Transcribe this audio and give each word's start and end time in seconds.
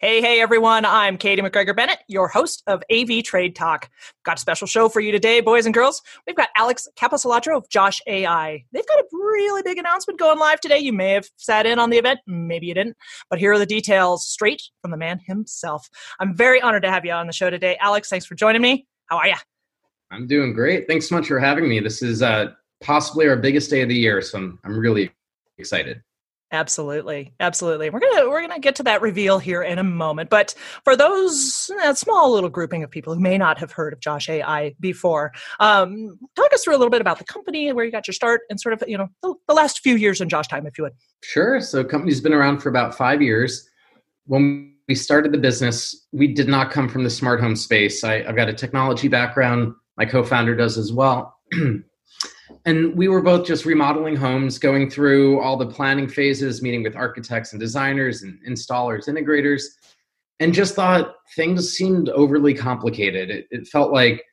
Hey, 0.00 0.20
hey, 0.20 0.40
everyone. 0.40 0.84
I'm 0.84 1.16
Katie 1.16 1.40
McGregor 1.40 1.74
Bennett, 1.74 2.00
your 2.08 2.26
host 2.26 2.64
of 2.66 2.82
AV 2.90 3.22
Trade 3.22 3.54
Talk. 3.54 3.88
Got 4.24 4.38
a 4.38 4.40
special 4.40 4.66
show 4.66 4.88
for 4.88 5.00
you 5.00 5.12
today, 5.12 5.40
boys 5.40 5.66
and 5.66 5.74
girls. 5.74 6.02
We've 6.26 6.34
got 6.34 6.48
Alex 6.56 6.88
Capecelatro 6.96 7.56
of 7.56 7.68
Josh 7.68 8.00
AI. 8.08 8.64
They've 8.72 8.86
got 8.86 8.98
a 8.98 9.04
really 9.12 9.62
big 9.62 9.78
announcement 9.78 10.18
going 10.18 10.40
live 10.40 10.60
today. 10.60 10.78
You 10.78 10.92
may 10.92 11.10
have 11.10 11.28
sat 11.36 11.64
in 11.64 11.78
on 11.78 11.90
the 11.90 11.98
event, 11.98 12.18
maybe 12.26 12.66
you 12.66 12.74
didn't, 12.74 12.96
but 13.30 13.38
here 13.38 13.52
are 13.52 13.58
the 13.58 13.66
details 13.66 14.26
straight 14.26 14.62
from 14.82 14.90
the 14.90 14.96
man 14.96 15.20
himself. 15.26 15.88
I'm 16.18 16.36
very 16.36 16.60
honored 16.60 16.82
to 16.82 16.90
have 16.90 17.04
you 17.04 17.12
on 17.12 17.28
the 17.28 17.32
show 17.32 17.48
today. 17.48 17.78
Alex, 17.80 18.08
thanks 18.08 18.26
for 18.26 18.34
joining 18.34 18.62
me. 18.62 18.88
How 19.06 19.18
are 19.18 19.28
you? 19.28 19.36
I'm 20.10 20.26
doing 20.26 20.54
great. 20.54 20.88
Thanks 20.88 21.08
so 21.08 21.14
much 21.14 21.28
for 21.28 21.38
having 21.38 21.68
me. 21.68 21.78
This 21.78 22.02
is 22.02 22.20
uh, 22.20 22.52
possibly 22.80 23.28
our 23.28 23.36
biggest 23.36 23.70
day 23.70 23.82
of 23.82 23.88
the 23.88 23.96
year, 23.96 24.20
so 24.22 24.38
I'm, 24.38 24.58
I'm 24.64 24.76
really 24.76 25.12
excited. 25.56 26.02
Absolutely, 26.54 27.34
absolutely. 27.40 27.90
We're 27.90 27.98
gonna 27.98 28.28
we're 28.28 28.40
gonna 28.40 28.60
get 28.60 28.76
to 28.76 28.84
that 28.84 29.02
reveal 29.02 29.40
here 29.40 29.64
in 29.64 29.80
a 29.80 29.82
moment. 29.82 30.30
But 30.30 30.54
for 30.84 30.94
those 30.94 31.68
that 31.78 31.98
small 31.98 32.32
little 32.32 32.48
grouping 32.48 32.84
of 32.84 32.92
people 32.92 33.12
who 33.12 33.18
may 33.18 33.36
not 33.36 33.58
have 33.58 33.72
heard 33.72 33.92
of 33.92 33.98
Josh 33.98 34.28
AI 34.28 34.72
before, 34.78 35.32
um, 35.58 36.16
talk 36.36 36.52
us 36.52 36.62
through 36.62 36.76
a 36.76 36.78
little 36.78 36.92
bit 36.92 37.00
about 37.00 37.18
the 37.18 37.24
company, 37.24 37.66
and 37.66 37.74
where 37.74 37.84
you 37.84 37.90
got 37.90 38.06
your 38.06 38.14
start, 38.14 38.42
and 38.48 38.60
sort 38.60 38.72
of 38.72 38.88
you 38.88 38.96
know 38.96 39.08
the, 39.20 39.34
the 39.48 39.54
last 39.54 39.80
few 39.80 39.96
years 39.96 40.20
in 40.20 40.28
Josh 40.28 40.46
time, 40.46 40.64
if 40.64 40.78
you 40.78 40.84
would. 40.84 40.92
Sure. 41.24 41.60
So, 41.60 41.82
company's 41.82 42.20
been 42.20 42.32
around 42.32 42.60
for 42.60 42.68
about 42.68 42.96
five 42.96 43.20
years. 43.20 43.68
When 44.26 44.76
we 44.86 44.94
started 44.94 45.32
the 45.32 45.38
business, 45.38 46.06
we 46.12 46.28
did 46.28 46.46
not 46.46 46.70
come 46.70 46.88
from 46.88 47.02
the 47.02 47.10
smart 47.10 47.40
home 47.40 47.56
space. 47.56 48.04
I, 48.04 48.22
I've 48.22 48.36
got 48.36 48.48
a 48.48 48.54
technology 48.54 49.08
background. 49.08 49.74
My 49.96 50.04
co-founder 50.04 50.54
does 50.54 50.78
as 50.78 50.92
well. 50.92 51.36
and 52.64 52.94
we 52.96 53.08
were 53.08 53.22
both 53.22 53.46
just 53.46 53.64
remodeling 53.64 54.16
homes 54.16 54.58
going 54.58 54.90
through 54.90 55.40
all 55.40 55.56
the 55.56 55.66
planning 55.66 56.08
phases 56.08 56.62
meeting 56.62 56.82
with 56.82 56.96
architects 56.96 57.52
and 57.52 57.60
designers 57.60 58.22
and 58.22 58.38
installers 58.46 59.08
integrators 59.08 59.64
and 60.40 60.52
just 60.52 60.74
thought 60.74 61.14
things 61.36 61.70
seemed 61.70 62.08
overly 62.10 62.54
complicated. 62.54 63.30
It, 63.30 63.46
it, 63.50 63.68
felt 63.68 63.92
like 63.92 64.24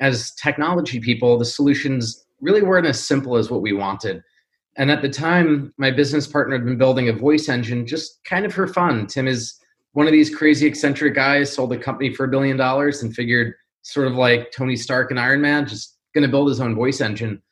as 0.00 0.32
technology 0.32 1.00
people 1.00 1.38
the 1.38 1.44
solutions 1.44 2.26
really 2.40 2.62
weren't 2.62 2.86
as 2.86 3.04
simple 3.04 3.36
as 3.36 3.50
what 3.50 3.62
we 3.62 3.72
wanted. 3.72 4.22
And 4.76 4.90
at 4.90 5.02
the 5.02 5.08
time 5.08 5.72
my 5.78 5.90
business 5.90 6.26
partner 6.26 6.56
had 6.56 6.64
been 6.64 6.78
building 6.78 7.08
a 7.08 7.12
voice 7.12 7.48
engine 7.48 7.86
just 7.86 8.20
kind 8.24 8.44
of 8.46 8.52
for 8.52 8.66
fun. 8.66 9.06
Tim 9.06 9.26
is 9.26 9.58
one 9.92 10.06
of 10.06 10.12
these 10.12 10.34
crazy 10.34 10.66
eccentric 10.66 11.14
guys 11.14 11.52
sold 11.52 11.72
a 11.72 11.78
company 11.78 12.14
for 12.14 12.24
a 12.24 12.28
billion 12.28 12.56
dollars 12.56 13.02
and 13.02 13.14
figured 13.14 13.54
sort 13.82 14.06
of 14.06 14.14
like 14.14 14.52
tony 14.52 14.76
stark 14.76 15.10
and 15.10 15.18
iron 15.18 15.40
man 15.40 15.66
just 15.66 15.97
going 16.18 16.28
to 16.28 16.36
build 16.36 16.48
his 16.48 16.60
own 16.60 16.74
voice 16.74 17.00
engine 17.00 17.42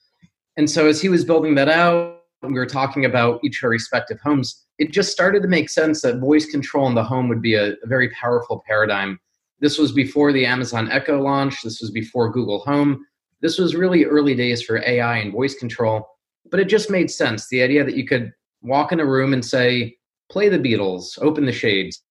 and 0.56 0.70
so 0.70 0.86
as 0.86 1.00
he 1.00 1.08
was 1.08 1.24
building 1.24 1.54
that 1.56 1.68
out, 1.68 2.22
we 2.42 2.54
were 2.54 2.66
talking 2.66 3.04
about 3.04 3.40
each 3.44 3.62
our 3.62 3.70
respective 3.70 4.18
homes. 4.20 4.64
It 4.78 4.92
just 4.92 5.12
started 5.12 5.42
to 5.42 5.48
make 5.48 5.68
sense 5.68 6.02
that 6.02 6.18
voice 6.18 6.46
control 6.46 6.86
in 6.86 6.94
the 6.94 7.04
home 7.04 7.28
would 7.28 7.42
be 7.42 7.54
a, 7.54 7.72
a 7.72 7.86
very 7.86 8.08
powerful 8.10 8.62
paradigm. 8.66 9.18
This 9.60 9.78
was 9.78 9.92
before 9.92 10.32
the 10.32 10.46
Amazon 10.46 10.90
Echo 10.90 11.20
launch. 11.20 11.62
This 11.62 11.80
was 11.80 11.90
before 11.90 12.30
Google 12.30 12.60
Home. 12.60 13.04
This 13.40 13.58
was 13.58 13.74
really 13.74 14.04
early 14.04 14.34
days 14.34 14.62
for 14.62 14.78
AI 14.78 15.18
and 15.18 15.32
voice 15.32 15.54
control, 15.54 16.06
but 16.50 16.60
it 16.60 16.68
just 16.68 16.90
made 16.90 17.10
sense. 17.10 17.48
The 17.48 17.62
idea 17.62 17.84
that 17.84 17.96
you 17.96 18.06
could 18.06 18.32
walk 18.62 18.92
in 18.92 19.00
a 19.00 19.06
room 19.06 19.32
and 19.32 19.44
say, 19.44 19.96
play 20.30 20.48
the 20.48 20.58
Beatles, 20.58 21.18
open 21.20 21.44
the 21.44 21.52
shades, 21.52 22.02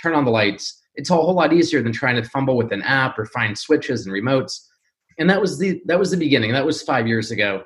turn 0.00 0.14
on 0.14 0.24
the 0.24 0.30
lights. 0.30 0.80
It's 0.94 1.10
a 1.10 1.14
whole 1.14 1.34
lot 1.34 1.52
easier 1.52 1.82
than 1.82 1.92
trying 1.92 2.16
to 2.16 2.28
fumble 2.28 2.56
with 2.56 2.72
an 2.72 2.82
app 2.82 3.18
or 3.18 3.26
find 3.26 3.56
switches 3.56 4.06
and 4.06 4.14
remotes. 4.14 4.67
And 5.18 5.28
that 5.28 5.40
was 5.40 5.58
the 5.58 5.80
that 5.86 5.98
was 5.98 6.10
the 6.10 6.16
beginning. 6.16 6.52
That 6.52 6.66
was 6.66 6.82
five 6.82 7.06
years 7.06 7.30
ago. 7.30 7.64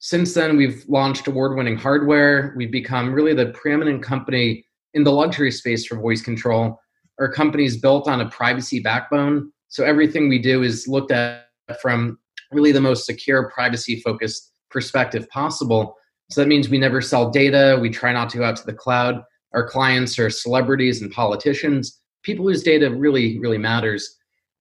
Since 0.00 0.34
then, 0.34 0.56
we've 0.56 0.84
launched 0.88 1.26
award 1.26 1.56
winning 1.56 1.76
hardware. 1.76 2.54
We've 2.56 2.72
become 2.72 3.12
really 3.12 3.34
the 3.34 3.46
preeminent 3.46 4.02
company 4.02 4.64
in 4.94 5.04
the 5.04 5.12
luxury 5.12 5.50
space 5.50 5.86
for 5.86 5.96
voice 5.96 6.22
control. 6.22 6.78
Our 7.18 7.30
company 7.30 7.64
is 7.64 7.76
built 7.76 8.08
on 8.08 8.20
a 8.20 8.30
privacy 8.30 8.80
backbone. 8.80 9.52
So 9.68 9.84
everything 9.84 10.28
we 10.28 10.38
do 10.38 10.62
is 10.62 10.88
looked 10.88 11.12
at 11.12 11.44
from 11.80 12.18
really 12.50 12.72
the 12.72 12.80
most 12.80 13.06
secure, 13.06 13.50
privacy 13.50 14.00
focused 14.00 14.52
perspective 14.70 15.28
possible. 15.28 15.96
So 16.30 16.40
that 16.40 16.48
means 16.48 16.68
we 16.68 16.78
never 16.78 17.00
sell 17.00 17.30
data. 17.30 17.78
We 17.80 17.90
try 17.90 18.12
not 18.12 18.30
to 18.30 18.38
go 18.38 18.44
out 18.44 18.56
to 18.56 18.66
the 18.66 18.72
cloud. 18.72 19.22
Our 19.52 19.68
clients 19.68 20.18
are 20.18 20.30
celebrities 20.30 21.02
and 21.02 21.10
politicians, 21.10 22.00
people 22.22 22.46
whose 22.46 22.62
data 22.62 22.90
really, 22.90 23.38
really 23.38 23.58
matters. 23.58 24.16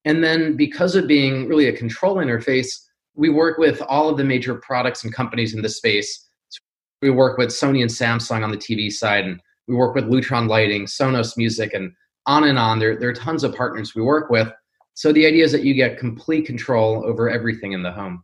And 0.06 0.24
then 0.24 0.56
because 0.56 0.96
of 0.96 1.08
being 1.08 1.48
really 1.48 1.68
a 1.68 1.76
control 1.76 2.16
interface, 2.16 2.70
we 3.16 3.30
work 3.30 3.58
with 3.58 3.82
all 3.82 4.10
of 4.10 4.18
the 4.18 4.24
major 4.24 4.56
products 4.56 5.04
and 5.04 5.14
companies 5.14 5.54
in 5.54 5.62
this 5.62 5.78
space. 5.78 6.28
So 6.50 6.60
we 7.02 7.10
work 7.10 7.38
with 7.38 7.50
Sony 7.50 7.82
and 7.82 7.92
Samsung 7.92 8.44
on 8.44 8.52
the 8.52 8.58
TV 8.58 8.92
side, 8.92 9.26
and 9.26 9.42
we 9.68 9.76
work 9.76 9.96
with 9.96 10.06
Lutron 10.06 10.48
Lighting, 10.48 10.86
Sonos 10.86 11.36
Music, 11.36 11.74
and 11.74 11.92
on 12.26 12.46
and 12.46 12.58
on. 12.58 12.80
There, 12.80 12.98
there 12.98 13.10
are 13.10 13.14
tons 13.14 13.44
of 13.44 13.54
partners 13.56 13.94
we 13.94 14.02
work 14.02 14.30
with. 14.30 14.50
So 14.94 15.12
the 15.12 15.26
idea 15.26 15.44
is 15.44 15.52
that 15.52 15.64
you 15.64 15.74
get 15.74 15.98
complete 15.98 16.46
control 16.46 17.04
over 17.06 17.30
everything 17.30 17.74
in 17.74 17.84
the 17.84 17.92
home. 17.92 18.24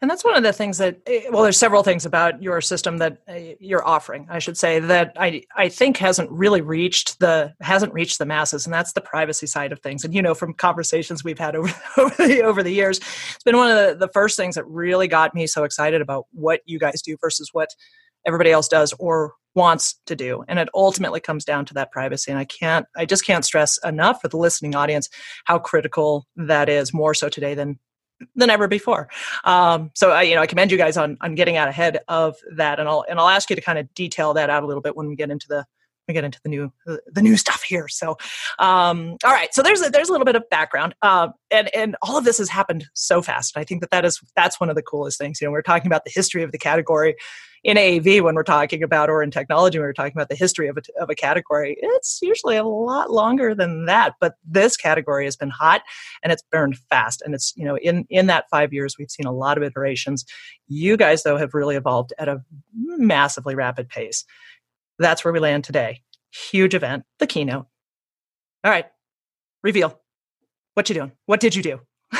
And 0.00 0.08
that's 0.08 0.24
one 0.24 0.36
of 0.36 0.44
the 0.44 0.52
things 0.52 0.78
that, 0.78 1.00
eh, 1.06 1.22
well, 1.30 1.42
there's 1.42 1.58
several 1.58 1.82
things 1.82 2.06
about 2.06 2.40
your 2.40 2.60
system 2.60 2.98
that 2.98 3.18
eh, 3.26 3.54
you're 3.58 3.86
offering, 3.86 4.28
I 4.30 4.38
should 4.38 4.56
say, 4.56 4.78
that 4.78 5.12
I, 5.18 5.42
I 5.56 5.68
think 5.68 5.96
hasn't 5.96 6.30
really 6.30 6.60
reached 6.60 7.18
the, 7.18 7.52
hasn't 7.60 7.92
reached 7.92 8.18
the 8.18 8.26
masses. 8.26 8.64
And 8.64 8.72
that's 8.72 8.92
the 8.92 9.00
privacy 9.00 9.48
side 9.48 9.72
of 9.72 9.80
things. 9.80 10.04
And, 10.04 10.14
you 10.14 10.22
know, 10.22 10.34
from 10.34 10.54
conversations 10.54 11.24
we've 11.24 11.38
had 11.38 11.56
over, 11.56 11.74
over, 11.96 12.26
the, 12.26 12.42
over 12.42 12.62
the 12.62 12.70
years, 12.70 12.98
it's 12.98 13.44
been 13.44 13.56
one 13.56 13.70
of 13.70 13.76
the, 13.76 14.06
the 14.06 14.12
first 14.12 14.36
things 14.36 14.54
that 14.54 14.66
really 14.66 15.08
got 15.08 15.34
me 15.34 15.48
so 15.48 15.64
excited 15.64 16.00
about 16.00 16.26
what 16.32 16.60
you 16.64 16.78
guys 16.78 17.02
do 17.02 17.16
versus 17.20 17.50
what 17.52 17.70
everybody 18.24 18.52
else 18.52 18.68
does 18.68 18.94
or 19.00 19.32
wants 19.54 19.98
to 20.06 20.14
do 20.14 20.44
and 20.46 20.58
it 20.58 20.68
ultimately 20.72 21.18
comes 21.18 21.44
down 21.44 21.64
to 21.64 21.74
that 21.74 21.90
privacy 21.90 22.30
and 22.30 22.38
i 22.38 22.44
can't 22.44 22.86
i 22.96 23.04
just 23.04 23.26
can't 23.26 23.44
stress 23.44 23.76
enough 23.84 24.20
for 24.20 24.28
the 24.28 24.36
listening 24.36 24.76
audience 24.76 25.08
how 25.46 25.58
critical 25.58 26.26
that 26.36 26.68
is 26.68 26.94
more 26.94 27.12
so 27.12 27.28
today 27.28 27.54
than 27.54 27.76
than 28.34 28.50
ever 28.50 28.68
before. 28.68 29.08
Um, 29.44 29.90
so 29.94 30.10
I, 30.10 30.22
you 30.22 30.34
know, 30.34 30.42
I 30.42 30.46
commend 30.46 30.70
you 30.70 30.78
guys 30.78 30.96
on 30.96 31.16
on 31.20 31.34
getting 31.34 31.56
out 31.56 31.68
ahead 31.68 31.98
of 32.08 32.36
that, 32.56 32.80
and 32.80 32.88
I'll 32.88 33.04
and 33.08 33.18
I'll 33.18 33.28
ask 33.28 33.50
you 33.50 33.56
to 33.56 33.62
kind 33.62 33.78
of 33.78 33.92
detail 33.94 34.34
that 34.34 34.50
out 34.50 34.62
a 34.62 34.66
little 34.66 34.82
bit 34.82 34.96
when 34.96 35.08
we 35.08 35.16
get 35.16 35.30
into 35.30 35.46
the 35.48 35.64
we 36.08 36.14
get 36.14 36.24
into 36.24 36.40
the 36.42 36.48
new 36.48 36.72
the 36.86 37.22
new 37.22 37.36
stuff 37.36 37.62
here. 37.62 37.86
So, 37.86 38.16
um, 38.58 39.16
all 39.24 39.32
right. 39.32 39.52
So 39.52 39.62
there's 39.62 39.82
a, 39.82 39.90
there's 39.90 40.08
a 40.08 40.12
little 40.12 40.24
bit 40.24 40.36
of 40.36 40.48
background, 40.50 40.94
uh, 41.02 41.28
and 41.50 41.72
and 41.74 41.96
all 42.02 42.16
of 42.16 42.24
this 42.24 42.38
has 42.38 42.48
happened 42.48 42.86
so 42.94 43.22
fast. 43.22 43.56
I 43.56 43.64
think 43.64 43.82
that 43.82 43.90
that 43.90 44.04
is 44.04 44.20
that's 44.34 44.58
one 44.58 44.70
of 44.70 44.76
the 44.76 44.82
coolest 44.82 45.18
things. 45.18 45.40
You 45.40 45.46
know, 45.46 45.52
we're 45.52 45.62
talking 45.62 45.86
about 45.86 46.04
the 46.04 46.10
history 46.12 46.42
of 46.42 46.50
the 46.50 46.58
category 46.58 47.14
in 47.64 47.76
AAV 47.76 48.22
when 48.22 48.34
we're 48.34 48.42
talking 48.42 48.82
about, 48.82 49.10
or 49.10 49.22
in 49.22 49.30
technology 49.30 49.78
when 49.78 49.86
we're 49.86 49.92
talking 49.92 50.12
about 50.14 50.28
the 50.28 50.34
history 50.34 50.68
of 50.68 50.76
a, 50.78 51.02
of 51.02 51.10
a 51.10 51.14
category, 51.14 51.76
it's 51.80 52.20
usually 52.22 52.56
a 52.56 52.64
lot 52.64 53.10
longer 53.10 53.54
than 53.54 53.86
that. 53.86 54.14
But 54.20 54.34
this 54.44 54.76
category 54.76 55.24
has 55.24 55.36
been 55.36 55.50
hot 55.50 55.82
and 56.22 56.32
it's 56.32 56.42
burned 56.50 56.78
fast. 56.90 57.22
And 57.22 57.34
it's, 57.34 57.52
you 57.56 57.64
know, 57.64 57.76
in, 57.78 58.06
in 58.10 58.26
that 58.26 58.46
five 58.50 58.72
years, 58.72 58.96
we've 58.98 59.10
seen 59.10 59.26
a 59.26 59.32
lot 59.32 59.56
of 59.56 59.64
iterations. 59.64 60.24
You 60.66 60.96
guys, 60.96 61.22
though, 61.22 61.36
have 61.36 61.54
really 61.54 61.76
evolved 61.76 62.12
at 62.18 62.28
a 62.28 62.42
massively 62.74 63.54
rapid 63.54 63.88
pace. 63.88 64.24
That's 64.98 65.24
where 65.24 65.32
we 65.32 65.40
land 65.40 65.64
today. 65.64 66.02
Huge 66.50 66.74
event, 66.74 67.04
the 67.18 67.26
keynote. 67.26 67.66
All 68.64 68.70
right, 68.70 68.86
reveal. 69.62 69.98
What 70.74 70.88
you 70.88 70.94
doing? 70.94 71.12
What 71.26 71.40
did 71.40 71.54
you 71.54 71.62
do? 71.62 71.80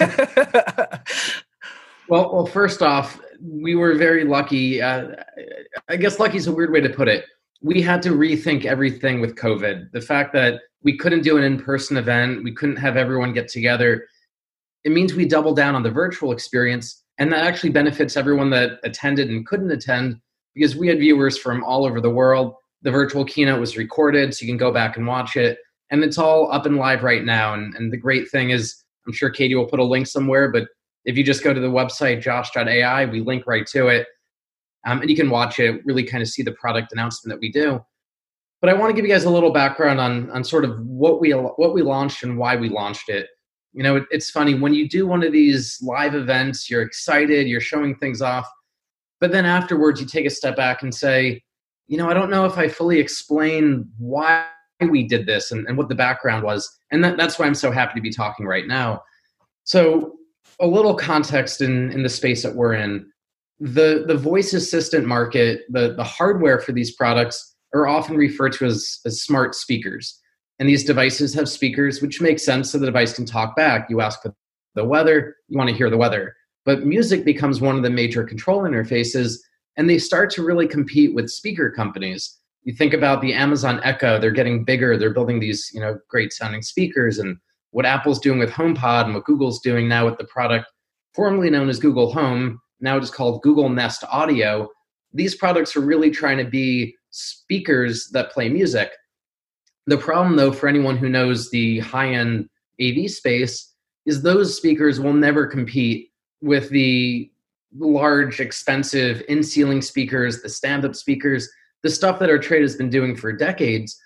well, 2.10 2.32
well, 2.32 2.46
first 2.46 2.82
off, 2.82 3.20
we 3.40 3.76
were 3.76 3.94
very 3.94 4.24
lucky. 4.24 4.82
Uh, 4.82 5.12
I 5.88 5.96
guess 5.96 6.18
lucky 6.18 6.36
is 6.36 6.48
a 6.48 6.52
weird 6.52 6.72
way 6.72 6.80
to 6.80 6.88
put 6.88 7.06
it. 7.06 7.24
We 7.62 7.80
had 7.80 8.02
to 8.02 8.10
rethink 8.10 8.64
everything 8.64 9.20
with 9.20 9.36
COVID. 9.36 9.92
The 9.92 10.00
fact 10.00 10.32
that 10.32 10.60
we 10.82 10.96
couldn't 10.96 11.22
do 11.22 11.36
an 11.36 11.44
in 11.44 11.62
person 11.62 11.96
event, 11.96 12.42
we 12.42 12.52
couldn't 12.52 12.76
have 12.76 12.96
everyone 12.96 13.32
get 13.32 13.48
together, 13.48 14.06
it 14.84 14.92
means 14.92 15.14
we 15.14 15.24
double 15.24 15.54
down 15.54 15.74
on 15.74 15.82
the 15.82 15.90
virtual 15.90 16.32
experience. 16.32 17.04
And 17.18 17.30
that 17.32 17.44
actually 17.44 17.70
benefits 17.70 18.16
everyone 18.16 18.50
that 18.50 18.80
attended 18.82 19.28
and 19.28 19.46
couldn't 19.46 19.70
attend 19.70 20.16
because 20.54 20.74
we 20.74 20.88
had 20.88 20.98
viewers 20.98 21.38
from 21.38 21.62
all 21.62 21.84
over 21.84 22.00
the 22.00 22.10
world. 22.10 22.54
The 22.82 22.90
virtual 22.90 23.24
keynote 23.24 23.60
was 23.60 23.76
recorded, 23.76 24.34
so 24.34 24.44
you 24.44 24.50
can 24.50 24.58
go 24.58 24.72
back 24.72 24.96
and 24.96 25.06
watch 25.06 25.36
it. 25.36 25.58
And 25.90 26.02
it's 26.02 26.18
all 26.18 26.50
up 26.50 26.66
and 26.66 26.76
live 26.76 27.04
right 27.04 27.24
now. 27.24 27.54
And, 27.54 27.74
and 27.74 27.92
the 27.92 27.98
great 27.98 28.30
thing 28.30 28.50
is, 28.50 28.82
I'm 29.06 29.12
sure 29.12 29.30
Katie 29.30 29.54
will 29.54 29.66
put 29.66 29.80
a 29.80 29.84
link 29.84 30.06
somewhere, 30.06 30.50
but 30.50 30.66
if 31.04 31.16
you 31.16 31.24
just 31.24 31.42
go 31.42 31.52
to 31.52 31.60
the 31.60 31.68
website 31.68 32.20
josh.ai, 32.20 33.04
we 33.06 33.20
link 33.20 33.46
right 33.46 33.66
to 33.68 33.88
it. 33.88 34.06
Um, 34.86 35.00
and 35.00 35.10
you 35.10 35.16
can 35.16 35.30
watch 35.30 35.58
it, 35.58 35.84
really 35.84 36.04
kind 36.04 36.22
of 36.22 36.28
see 36.28 36.42
the 36.42 36.52
product 36.52 36.92
announcement 36.92 37.34
that 37.34 37.40
we 37.40 37.50
do. 37.50 37.84
But 38.60 38.70
I 38.70 38.74
want 38.74 38.90
to 38.90 38.94
give 38.94 39.06
you 39.06 39.12
guys 39.12 39.24
a 39.24 39.30
little 39.30 39.52
background 39.52 40.00
on, 40.00 40.30
on 40.30 40.44
sort 40.44 40.64
of 40.64 40.78
what 40.80 41.20
we, 41.20 41.32
what 41.32 41.74
we 41.74 41.82
launched 41.82 42.22
and 42.22 42.38
why 42.38 42.56
we 42.56 42.68
launched 42.68 43.08
it. 43.08 43.28
You 43.72 43.82
know, 43.82 43.96
it, 43.96 44.04
it's 44.10 44.30
funny 44.30 44.54
when 44.54 44.74
you 44.74 44.88
do 44.88 45.06
one 45.06 45.22
of 45.22 45.32
these 45.32 45.78
live 45.82 46.14
events, 46.14 46.70
you're 46.70 46.82
excited, 46.82 47.46
you're 47.46 47.60
showing 47.60 47.94
things 47.96 48.20
off, 48.20 48.50
but 49.20 49.32
then 49.32 49.46
afterwards 49.46 50.00
you 50.00 50.06
take 50.06 50.26
a 50.26 50.30
step 50.30 50.56
back 50.56 50.82
and 50.82 50.94
say, 50.94 51.42
you 51.86 51.96
know, 51.96 52.08
I 52.08 52.14
don't 52.14 52.30
know 52.30 52.44
if 52.44 52.58
I 52.58 52.68
fully 52.68 52.98
explain 52.98 53.88
why 53.98 54.46
we 54.80 55.06
did 55.06 55.26
this 55.26 55.52
and, 55.52 55.66
and 55.66 55.76
what 55.76 55.88
the 55.88 55.94
background 55.94 56.44
was. 56.44 56.78
And 56.90 57.02
that, 57.04 57.16
that's 57.16 57.38
why 57.38 57.46
I'm 57.46 57.54
so 57.54 57.70
happy 57.70 57.94
to 57.94 58.02
be 58.02 58.10
talking 58.10 58.46
right 58.46 58.66
now. 58.66 59.02
So 59.64 60.16
a 60.60 60.66
little 60.66 60.94
context 60.94 61.60
in 61.60 61.90
in 61.92 62.02
the 62.02 62.08
space 62.08 62.42
that 62.42 62.54
we're 62.54 62.74
in 62.74 63.06
the 63.58 64.04
the 64.06 64.16
voice 64.16 64.52
assistant 64.54 65.06
market 65.06 65.62
the 65.68 65.94
the 65.94 66.04
hardware 66.04 66.58
for 66.58 66.72
these 66.72 66.94
products 66.94 67.50
are 67.74 67.86
often 67.86 68.16
referred 68.16 68.52
to 68.52 68.66
as, 68.66 69.00
as 69.04 69.22
smart 69.22 69.54
speakers. 69.54 70.18
And 70.58 70.68
these 70.68 70.84
devices 70.84 71.34
have 71.34 71.48
speakers, 71.48 72.02
which 72.02 72.20
makes 72.20 72.44
sense 72.44 72.70
so 72.70 72.78
the 72.78 72.86
device 72.86 73.14
can 73.14 73.24
talk 73.24 73.56
back. 73.56 73.88
You 73.88 74.00
ask 74.00 74.20
for 74.22 74.34
the 74.74 74.84
weather, 74.84 75.36
you 75.48 75.56
want 75.56 75.70
to 75.70 75.76
hear 75.76 75.90
the 75.90 75.96
weather. 75.96 76.34
But 76.64 76.84
music 76.84 77.24
becomes 77.24 77.60
one 77.60 77.76
of 77.76 77.82
the 77.82 77.90
major 77.90 78.24
control 78.24 78.62
interfaces, 78.62 79.38
and 79.76 79.88
they 79.88 79.98
start 79.98 80.30
to 80.32 80.44
really 80.44 80.68
compete 80.68 81.14
with 81.14 81.30
speaker 81.30 81.70
companies. 81.70 82.36
You 82.64 82.74
think 82.74 82.92
about 82.92 83.22
the 83.22 83.32
Amazon 83.32 83.80
Echo, 83.82 84.20
they're 84.20 84.30
getting 84.30 84.64
bigger, 84.64 84.98
they're 84.98 85.14
building 85.14 85.40
these, 85.40 85.70
you 85.72 85.80
know, 85.80 85.98
great 86.08 86.32
sounding 86.32 86.60
speakers 86.60 87.18
and 87.18 87.38
what 87.70 87.86
Apple's 87.86 88.20
doing 88.20 88.38
with 88.38 88.50
HomePod 88.50 89.04
and 89.04 89.14
what 89.14 89.24
Google's 89.24 89.60
doing 89.60 89.88
now 89.88 90.06
with 90.06 90.18
the 90.18 90.24
product 90.24 90.66
formerly 91.14 91.50
known 91.50 91.68
as 91.68 91.78
Google 91.78 92.12
Home, 92.12 92.60
now 92.80 92.96
it 92.96 93.02
is 93.02 93.10
called 93.10 93.42
Google 93.42 93.68
Nest 93.68 94.04
Audio. 94.10 94.68
These 95.12 95.34
products 95.34 95.76
are 95.76 95.80
really 95.80 96.10
trying 96.10 96.38
to 96.38 96.44
be 96.44 96.94
speakers 97.10 98.08
that 98.12 98.30
play 98.30 98.48
music. 98.48 98.90
The 99.86 99.98
problem, 99.98 100.36
though, 100.36 100.52
for 100.52 100.68
anyone 100.68 100.96
who 100.96 101.08
knows 101.08 101.50
the 101.50 101.80
high 101.80 102.10
end 102.10 102.48
AV 102.80 103.10
space, 103.10 103.74
is 104.06 104.22
those 104.22 104.56
speakers 104.56 105.00
will 105.00 105.12
never 105.12 105.46
compete 105.46 106.10
with 106.40 106.70
the 106.70 107.30
large, 107.76 108.40
expensive 108.40 109.22
in 109.28 109.42
ceiling 109.42 109.82
speakers, 109.82 110.42
the 110.42 110.48
stand 110.48 110.84
up 110.84 110.94
speakers, 110.94 111.48
the 111.82 111.90
stuff 111.90 112.18
that 112.18 112.30
our 112.30 112.38
trade 112.38 112.62
has 112.62 112.76
been 112.76 112.90
doing 112.90 113.16
for 113.16 113.32
decades. 113.32 114.00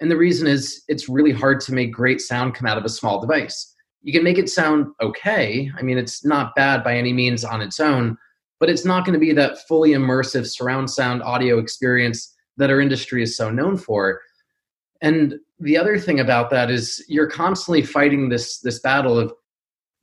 And 0.00 0.10
the 0.10 0.16
reason 0.16 0.46
is 0.46 0.82
it's 0.88 1.08
really 1.08 1.32
hard 1.32 1.60
to 1.60 1.74
make 1.74 1.92
great 1.92 2.20
sound 2.20 2.54
come 2.54 2.66
out 2.66 2.78
of 2.78 2.84
a 2.84 2.88
small 2.88 3.20
device. 3.20 3.74
You 4.02 4.12
can 4.12 4.24
make 4.24 4.38
it 4.38 4.50
sound 4.50 4.88
okay. 5.00 5.70
I 5.78 5.82
mean, 5.82 5.98
it's 5.98 6.24
not 6.24 6.54
bad 6.54 6.84
by 6.84 6.96
any 6.96 7.12
means 7.12 7.44
on 7.44 7.62
its 7.62 7.80
own, 7.80 8.18
but 8.60 8.68
it's 8.68 8.84
not 8.84 9.04
going 9.04 9.14
to 9.14 9.24
be 9.24 9.32
that 9.32 9.66
fully 9.66 9.90
immersive 9.90 10.46
surround 10.46 10.90
sound 10.90 11.22
audio 11.22 11.58
experience 11.58 12.34
that 12.56 12.70
our 12.70 12.80
industry 12.80 13.22
is 13.22 13.36
so 13.36 13.50
known 13.50 13.76
for. 13.76 14.20
And 15.00 15.36
the 15.58 15.76
other 15.76 15.98
thing 15.98 16.20
about 16.20 16.50
that 16.50 16.70
is 16.70 17.04
you're 17.08 17.30
constantly 17.30 17.82
fighting 17.82 18.28
this 18.28 18.60
this 18.60 18.80
battle 18.80 19.18
of 19.18 19.32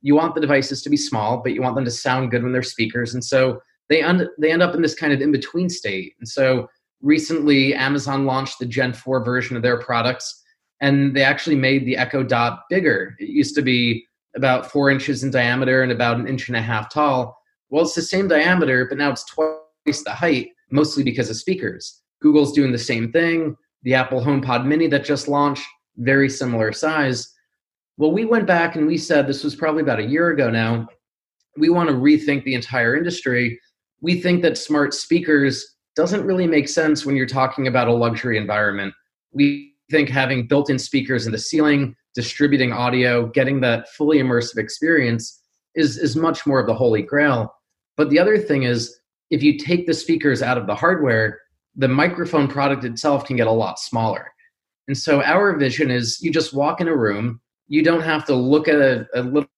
you 0.00 0.14
want 0.14 0.34
the 0.34 0.40
devices 0.40 0.82
to 0.82 0.90
be 0.90 0.96
small, 0.96 1.42
but 1.42 1.52
you 1.52 1.62
want 1.62 1.76
them 1.76 1.84
to 1.84 1.90
sound 1.90 2.30
good 2.30 2.42
when 2.42 2.52
they're 2.52 2.62
speakers. 2.62 3.14
And 3.14 3.24
so 3.24 3.60
they 3.88 4.02
un- 4.02 4.28
they 4.38 4.50
end 4.50 4.62
up 4.62 4.74
in 4.74 4.82
this 4.82 4.94
kind 4.94 5.12
of 5.12 5.20
in 5.20 5.32
between 5.32 5.68
state. 5.68 6.14
And 6.18 6.28
so 6.28 6.68
recently, 7.02 7.74
Amazon 7.74 8.24
launched 8.24 8.58
the 8.58 8.66
Gen 8.66 8.92
4 8.92 9.24
version 9.24 9.56
of 9.56 9.62
their 9.62 9.78
products, 9.78 10.42
and 10.80 11.14
they 11.14 11.22
actually 11.22 11.56
made 11.56 11.84
the 11.84 11.96
Echo 11.96 12.22
Dot 12.22 12.60
bigger. 12.70 13.14
It 13.18 13.28
used 13.28 13.54
to 13.56 13.62
be 13.62 14.06
about 14.34 14.70
four 14.70 14.90
inches 14.90 15.22
in 15.22 15.30
diameter 15.30 15.82
and 15.82 15.92
about 15.92 16.16
an 16.16 16.26
inch 16.26 16.48
and 16.48 16.56
a 16.56 16.62
half 16.62 16.92
tall. 16.92 17.36
Well, 17.70 17.82
it's 17.84 17.94
the 17.94 18.02
same 18.02 18.28
diameter, 18.28 18.86
but 18.86 18.98
now 18.98 19.10
it's 19.10 19.24
twice 19.24 20.02
the 20.04 20.12
height, 20.12 20.48
mostly 20.70 21.02
because 21.02 21.28
of 21.28 21.36
speakers. 21.36 22.00
Google's 22.20 22.52
doing 22.52 22.72
the 22.72 22.78
same 22.78 23.12
thing. 23.12 23.56
The 23.82 23.94
Apple 23.94 24.20
HomePod 24.20 24.64
Mini 24.64 24.86
that 24.88 25.04
just 25.04 25.28
launched, 25.28 25.66
very 25.96 26.28
similar 26.28 26.72
size. 26.72 27.28
Well, 27.98 28.12
we 28.12 28.24
went 28.24 28.46
back 28.46 28.76
and 28.76 28.86
we 28.86 28.96
said 28.96 29.26
this 29.26 29.44
was 29.44 29.54
probably 29.54 29.82
about 29.82 30.00
a 30.00 30.06
year 30.06 30.30
ago 30.30 30.50
now. 30.50 30.88
We 31.58 31.68
want 31.68 31.90
to 31.90 31.94
rethink 31.94 32.44
the 32.44 32.54
entire 32.54 32.96
industry. 32.96 33.60
We 34.00 34.20
think 34.20 34.42
that 34.42 34.56
smart 34.56 34.94
speakers 34.94 35.71
doesn't 35.96 36.24
really 36.24 36.46
make 36.46 36.68
sense 36.68 37.04
when 37.04 37.16
you're 37.16 37.26
talking 37.26 37.66
about 37.66 37.88
a 37.88 37.92
luxury 37.92 38.36
environment. 38.38 38.94
We 39.32 39.74
think 39.90 40.08
having 40.08 40.46
built 40.46 40.70
in 40.70 40.78
speakers 40.78 41.26
in 41.26 41.32
the 41.32 41.38
ceiling, 41.38 41.94
distributing 42.14 42.72
audio, 42.72 43.26
getting 43.26 43.60
that 43.60 43.88
fully 43.90 44.18
immersive 44.18 44.58
experience 44.58 45.40
is, 45.74 45.98
is 45.98 46.16
much 46.16 46.46
more 46.46 46.60
of 46.60 46.66
the 46.66 46.74
holy 46.74 47.02
grail. 47.02 47.54
But 47.96 48.10
the 48.10 48.18
other 48.18 48.38
thing 48.38 48.62
is, 48.62 48.98
if 49.30 49.42
you 49.42 49.58
take 49.58 49.86
the 49.86 49.94
speakers 49.94 50.42
out 50.42 50.58
of 50.58 50.66
the 50.66 50.74
hardware, 50.74 51.40
the 51.74 51.88
microphone 51.88 52.48
product 52.48 52.84
itself 52.84 53.24
can 53.24 53.36
get 53.36 53.46
a 53.46 53.52
lot 53.52 53.78
smaller. 53.78 54.30
And 54.88 54.96
so 54.96 55.22
our 55.22 55.56
vision 55.56 55.90
is 55.90 56.20
you 56.20 56.30
just 56.30 56.52
walk 56.52 56.80
in 56.80 56.88
a 56.88 56.96
room, 56.96 57.40
you 57.66 57.82
don't 57.82 58.02
have 58.02 58.26
to 58.26 58.34
look 58.34 58.68
at 58.68 58.80
a, 58.80 59.06
a 59.14 59.22
little 59.22 59.48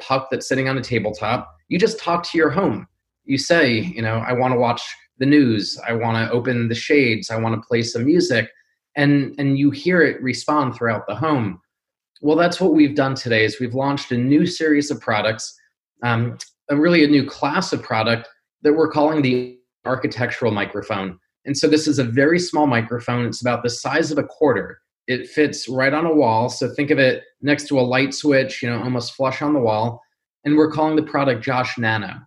puck 0.00 0.28
that's 0.30 0.46
sitting 0.46 0.68
on 0.68 0.76
a 0.76 0.82
tabletop. 0.82 1.54
You 1.68 1.78
just 1.78 1.98
talk 1.98 2.22
to 2.24 2.38
your 2.38 2.50
home. 2.50 2.86
You 3.24 3.38
say, 3.38 3.78
you 3.78 4.02
know, 4.02 4.16
I 4.16 4.34
want 4.34 4.52
to 4.52 4.58
watch 4.58 4.82
the 5.18 5.26
news, 5.26 5.78
I 5.86 5.92
want 5.92 6.16
to 6.16 6.32
open 6.32 6.68
the 6.68 6.74
shades, 6.74 7.30
I 7.30 7.36
want 7.36 7.54
to 7.54 7.66
play 7.66 7.82
some 7.82 8.04
music, 8.04 8.50
and 8.96 9.34
and 9.38 9.58
you 9.58 9.70
hear 9.70 10.02
it 10.02 10.22
respond 10.22 10.74
throughout 10.74 11.06
the 11.06 11.14
home. 11.14 11.60
Well, 12.20 12.36
that's 12.36 12.60
what 12.60 12.74
we've 12.74 12.94
done 12.94 13.14
today. 13.14 13.44
Is 13.44 13.60
we've 13.60 13.74
launched 13.74 14.12
a 14.12 14.16
new 14.16 14.46
series 14.46 14.90
of 14.90 15.00
products, 15.00 15.58
um, 16.02 16.38
a 16.70 16.76
really 16.76 17.04
a 17.04 17.08
new 17.08 17.24
class 17.24 17.72
of 17.72 17.82
product 17.82 18.28
that 18.62 18.72
we're 18.72 18.90
calling 18.90 19.22
the 19.22 19.58
architectural 19.84 20.52
microphone. 20.52 21.18
And 21.44 21.56
so 21.56 21.68
this 21.68 21.86
is 21.86 21.98
a 21.98 22.04
very 22.04 22.38
small 22.38 22.66
microphone. 22.66 23.26
It's 23.26 23.42
about 23.42 23.62
the 23.62 23.70
size 23.70 24.10
of 24.10 24.18
a 24.18 24.24
quarter. 24.24 24.80
It 25.06 25.28
fits 25.28 25.68
right 25.68 25.92
on 25.92 26.06
a 26.06 26.14
wall. 26.14 26.48
So 26.48 26.70
think 26.70 26.90
of 26.90 26.98
it 26.98 27.22
next 27.42 27.68
to 27.68 27.78
a 27.78 27.82
light 27.82 28.14
switch, 28.14 28.62
you 28.62 28.70
know, 28.70 28.82
almost 28.82 29.14
flush 29.14 29.42
on 29.42 29.52
the 29.52 29.60
wall. 29.60 30.00
And 30.44 30.56
we're 30.56 30.70
calling 30.70 30.96
the 30.96 31.02
product 31.02 31.44
Josh 31.44 31.76
Nano. 31.76 32.20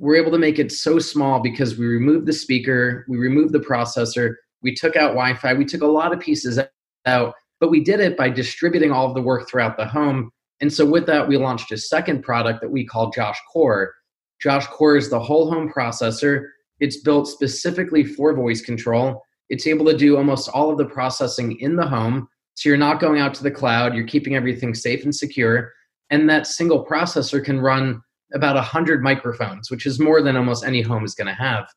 We're 0.00 0.16
able 0.16 0.32
to 0.32 0.38
make 0.38 0.58
it 0.58 0.72
so 0.72 0.98
small 0.98 1.40
because 1.40 1.76
we 1.76 1.86
removed 1.86 2.24
the 2.24 2.32
speaker, 2.32 3.04
we 3.06 3.18
removed 3.18 3.52
the 3.52 3.58
processor, 3.58 4.34
we 4.62 4.74
took 4.74 4.96
out 4.96 5.08
Wi 5.08 5.34
Fi, 5.34 5.52
we 5.52 5.66
took 5.66 5.82
a 5.82 5.86
lot 5.86 6.14
of 6.14 6.20
pieces 6.20 6.58
out, 7.04 7.34
but 7.60 7.70
we 7.70 7.84
did 7.84 8.00
it 8.00 8.16
by 8.16 8.30
distributing 8.30 8.92
all 8.92 9.06
of 9.06 9.14
the 9.14 9.20
work 9.20 9.46
throughout 9.46 9.76
the 9.76 9.84
home. 9.84 10.30
And 10.62 10.72
so 10.72 10.86
with 10.86 11.04
that, 11.04 11.28
we 11.28 11.36
launched 11.36 11.70
a 11.70 11.76
second 11.76 12.22
product 12.22 12.62
that 12.62 12.70
we 12.70 12.86
call 12.86 13.10
Josh 13.10 13.38
Core. 13.52 13.92
Josh 14.40 14.66
Core 14.68 14.96
is 14.96 15.10
the 15.10 15.20
whole 15.20 15.50
home 15.50 15.70
processor. 15.70 16.46
It's 16.80 17.02
built 17.02 17.28
specifically 17.28 18.02
for 18.02 18.34
voice 18.34 18.62
control. 18.62 19.22
It's 19.50 19.66
able 19.66 19.84
to 19.84 19.96
do 19.96 20.16
almost 20.16 20.48
all 20.48 20.70
of 20.70 20.78
the 20.78 20.86
processing 20.86 21.60
in 21.60 21.76
the 21.76 21.86
home. 21.86 22.26
So 22.54 22.70
you're 22.70 22.78
not 22.78 23.00
going 23.00 23.20
out 23.20 23.34
to 23.34 23.42
the 23.42 23.50
cloud, 23.50 23.94
you're 23.94 24.06
keeping 24.06 24.34
everything 24.34 24.74
safe 24.74 25.04
and 25.04 25.14
secure. 25.14 25.72
And 26.08 26.28
that 26.30 26.46
single 26.46 26.86
processor 26.86 27.44
can 27.44 27.60
run 27.60 28.00
about 28.34 28.54
100 28.54 29.02
microphones, 29.02 29.70
which 29.70 29.86
is 29.86 29.98
more 29.98 30.22
than 30.22 30.36
almost 30.36 30.64
any 30.64 30.82
home 30.82 31.04
is 31.04 31.14
going 31.14 31.26
to 31.26 31.34
have. 31.34 31.68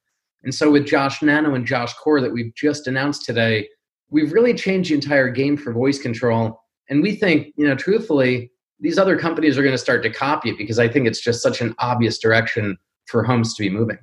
And 0.43 0.53
so 0.53 0.71
with 0.71 0.85
Josh 0.85 1.21
Nano 1.21 1.55
and 1.55 1.65
Josh 1.65 1.93
Core 1.93 2.21
that 2.21 2.31
we've 2.31 2.53
just 2.55 2.87
announced 2.87 3.25
today, 3.25 3.67
we've 4.09 4.33
really 4.33 4.53
changed 4.53 4.91
the 4.91 4.95
entire 4.95 5.29
game 5.29 5.57
for 5.57 5.71
voice 5.71 5.99
control. 5.99 6.61
And 6.89 7.01
we 7.01 7.15
think, 7.15 7.53
you 7.55 7.67
know, 7.67 7.75
truthfully, 7.75 8.51
these 8.79 8.97
other 8.97 9.17
companies 9.17 9.57
are 9.57 9.63
going 9.63 9.73
to 9.73 9.77
start 9.77 10.03
to 10.03 10.09
copy 10.09 10.49
it 10.49 10.57
because 10.57 10.79
I 10.79 10.87
think 10.87 11.07
it's 11.07 11.21
just 11.21 11.41
such 11.41 11.61
an 11.61 11.73
obvious 11.79 12.19
direction 12.19 12.77
for 13.05 13.23
homes 13.23 13.53
to 13.55 13.63
be 13.63 13.69
moving. 13.69 13.97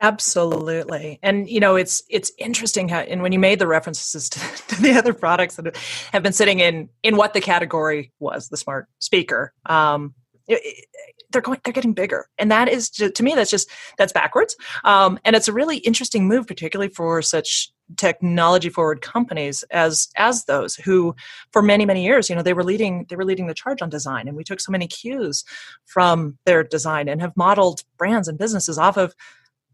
Absolutely. 0.00 1.20
And 1.22 1.48
you 1.48 1.60
know, 1.60 1.76
it's 1.76 2.02
it's 2.10 2.32
interesting 2.36 2.88
how 2.88 2.98
and 2.98 3.22
when 3.22 3.30
you 3.30 3.38
made 3.38 3.60
the 3.60 3.68
references 3.68 4.28
to, 4.30 4.40
to, 4.74 4.82
the 4.82 4.92
other 4.92 5.14
products 5.14 5.56
that 5.56 5.76
have 6.12 6.24
been 6.24 6.32
sitting 6.32 6.58
in 6.58 6.88
in 7.04 7.16
what 7.16 7.34
the 7.34 7.40
category 7.40 8.12
was, 8.18 8.48
the 8.48 8.56
smart 8.56 8.88
speaker. 8.98 9.52
Um, 9.66 10.14
they're 10.48 11.42
going 11.42 11.60
they're 11.64 11.72
getting 11.72 11.94
bigger. 11.94 12.28
And 12.38 12.50
that 12.50 12.68
is 12.68 12.90
to 12.90 13.22
me 13.22 13.34
that's 13.34 13.50
just 13.50 13.70
that's 13.98 14.12
backwards. 14.12 14.56
Um, 14.84 15.18
and 15.24 15.34
it's 15.36 15.48
a 15.48 15.52
really 15.52 15.78
interesting 15.78 16.28
move 16.28 16.46
particularly 16.46 16.92
for 16.92 17.22
such 17.22 17.70
technology 17.96 18.68
forward 18.68 19.02
companies 19.02 19.64
as 19.70 20.08
as 20.16 20.44
those 20.46 20.76
who 20.76 21.14
for 21.50 21.60
many 21.60 21.84
many 21.84 22.02
years 22.02 22.30
you 22.30 22.34
know 22.34 22.42
they 22.42 22.54
were 22.54 22.64
leading 22.64 23.04
they 23.10 23.16
were 23.16 23.24
leading 23.24 23.46
the 23.46 23.54
charge 23.54 23.82
on 23.82 23.90
design. 23.90 24.28
And 24.28 24.36
we 24.36 24.44
took 24.44 24.60
so 24.60 24.72
many 24.72 24.86
cues 24.86 25.44
from 25.84 26.38
their 26.44 26.62
design 26.62 27.08
and 27.08 27.20
have 27.20 27.36
modeled 27.36 27.82
brands 27.98 28.28
and 28.28 28.38
businesses 28.38 28.78
off 28.78 28.96
of 28.96 29.14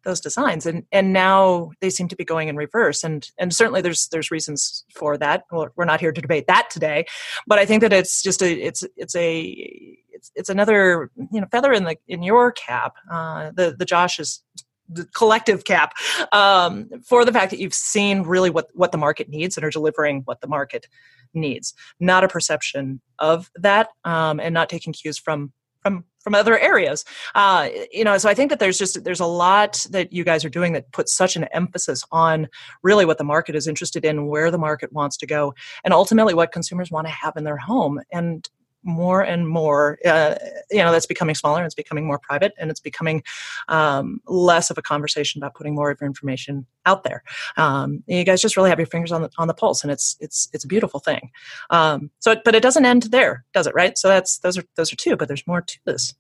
those 0.05 0.21
designs. 0.21 0.67
And 0.67 0.85
and 0.93 1.13
now 1.13 1.71
they 1.81 1.91
seem 1.91 2.09
to 2.09 2.17
be 2.17 2.25
going 2.25 2.49
in 2.49 2.57
reverse. 2.57 3.05
And 3.05 3.29
and 3.39 3.55
certainly 3.55 3.83
there's 3.83 4.09
there's 4.09 4.31
reasons 4.31 4.85
for 4.95 5.17
that. 5.19 5.45
We're 5.51 5.85
not 5.85 6.01
here 6.01 6.13
to 6.13 6.21
debate 6.21 6.47
that 6.47 6.71
today. 6.71 7.07
But 7.47 7.59
i 7.59 7.67
think 7.67 7.83
that 7.83 7.93
it's 7.93 8.23
just 8.23 8.43
a 8.43 8.51
it's 8.51 8.85
it's 8.97 9.17
a 9.17 9.99
it's 10.19 10.31
it's 10.35 10.49
another 10.49 11.11
you 11.33 11.41
know 11.41 11.47
feather 11.51 11.73
in 11.73 11.85
the 11.85 11.97
in 12.09 12.23
your 12.23 12.53
cap 12.53 12.97
uh 13.11 13.51
the 13.55 13.75
the 13.79 13.85
josh 13.85 14.19
is 14.19 14.43
the 14.89 15.05
collective 15.15 15.65
cap 15.65 15.93
um, 16.33 16.89
for 17.07 17.25
the 17.25 17.33
fact 17.33 17.51
that 17.51 17.59
you've 17.59 17.75
seen 17.75 18.23
really 18.23 18.51
what 18.51 18.69
what 18.73 18.93
the 18.93 18.99
market 18.99 19.29
needs 19.29 19.57
and 19.57 19.65
are 19.65 19.71
delivering 19.71 20.23
what 20.25 20.41
the 20.41 20.49
market 20.49 20.87
needs. 21.35 21.75
Not 22.01 22.25
a 22.25 22.29
perception 22.29 23.01
of 23.19 23.51
that 23.57 23.89
um, 24.05 24.41
and 24.41 24.55
not 24.55 24.69
taking 24.69 24.93
cues 24.93 25.19
from 25.19 25.53
from 25.83 26.05
from 26.21 26.35
other 26.35 26.59
areas. 26.59 27.05
Uh, 27.35 27.69
you 27.93 28.05
know 28.05 28.19
so 28.19 28.29
i 28.29 28.35
think 28.35 28.51
that 28.51 28.59
there's 28.59 28.79
just 28.79 29.05
there's 29.05 29.21
a 29.21 29.27
lot 29.27 29.87
that 29.91 30.13
you 30.13 30.25
guys 30.25 30.45
are 30.45 30.51
doing 30.51 30.73
that 30.73 30.91
puts 30.93 31.15
such 31.15 31.37
an 31.37 31.45
emphasis 31.53 32.05
on 32.11 32.49
really 32.83 33.05
what 33.05 33.19
the 33.19 33.25
market 33.25 33.55
is 33.55 33.69
interested 33.69 34.05
in 34.05 34.27
where 34.27 34.51
the 34.51 34.59
market 34.59 34.93
wants 34.93 35.17
to 35.17 35.27
go 35.27 35.55
and 35.85 35.95
ultimately 35.95 36.35
what 36.35 36.53
consumers 36.53 36.91
want 36.91 37.07
to 37.07 37.13
have 37.13 37.37
in 37.37 37.45
their 37.45 37.57
home. 37.57 38.01
And 38.13 38.49
more 38.83 39.23
and 39.23 39.49
more 39.49 39.99
uh, 40.05 40.37
you 40.71 40.79
know 40.79 40.93
that's 40.93 41.07
becoming 41.07 41.35
smaller 41.35 41.59
and 41.59 41.67
it's 41.67 41.75
becoming 41.75 42.07
more 42.07 42.19
private 42.19 42.53
and 42.59 42.71
it's 42.71 42.81
becoming 42.81 43.23
um, 43.69 44.21
less 44.27 44.71
of 44.71 44.79
a 44.79 44.83
conversation 44.83 45.41
about 45.41 45.55
putting 45.55 45.75
more 45.75 45.91
of 45.91 45.99
your 46.01 46.07
information 46.07 46.67
out 46.87 47.05
there. 47.05 47.23
Um, 47.57 48.03
you 48.07 48.25
guys 48.25 48.41
just 48.41 48.57
really 48.57 48.71
have 48.71 48.79
your 48.79 48.87
fingers 48.87 49.13
on 49.13 49.23
the 49.23 49.31
on 49.39 49.49
the 49.49 49.55
pulse 49.55 49.83
and 49.83 49.91
it's 49.91 50.17
it's 50.21 50.49
it's 50.53 50.65
a 50.65 50.69
beautiful 50.69 51.01
thing. 51.01 51.31
Um, 51.71 52.11
so 52.21 52.37
but 52.45 52.55
it 52.55 52.63
doesn't 52.63 52.85
end 52.85 53.05
there 53.05 53.45
does 53.53 53.67
it 53.67 53.75
right? 53.75 53.99
So 53.99 54.09
that's 54.09 54.39
those 54.39 54.57
are 54.59 54.65
those 54.77 54.93
are 54.93 54.97
two 54.97 55.17
but 55.17 55.29
there's 55.29 55.47
more 55.47 55.61
to 55.63 55.79
this. 55.85 56.15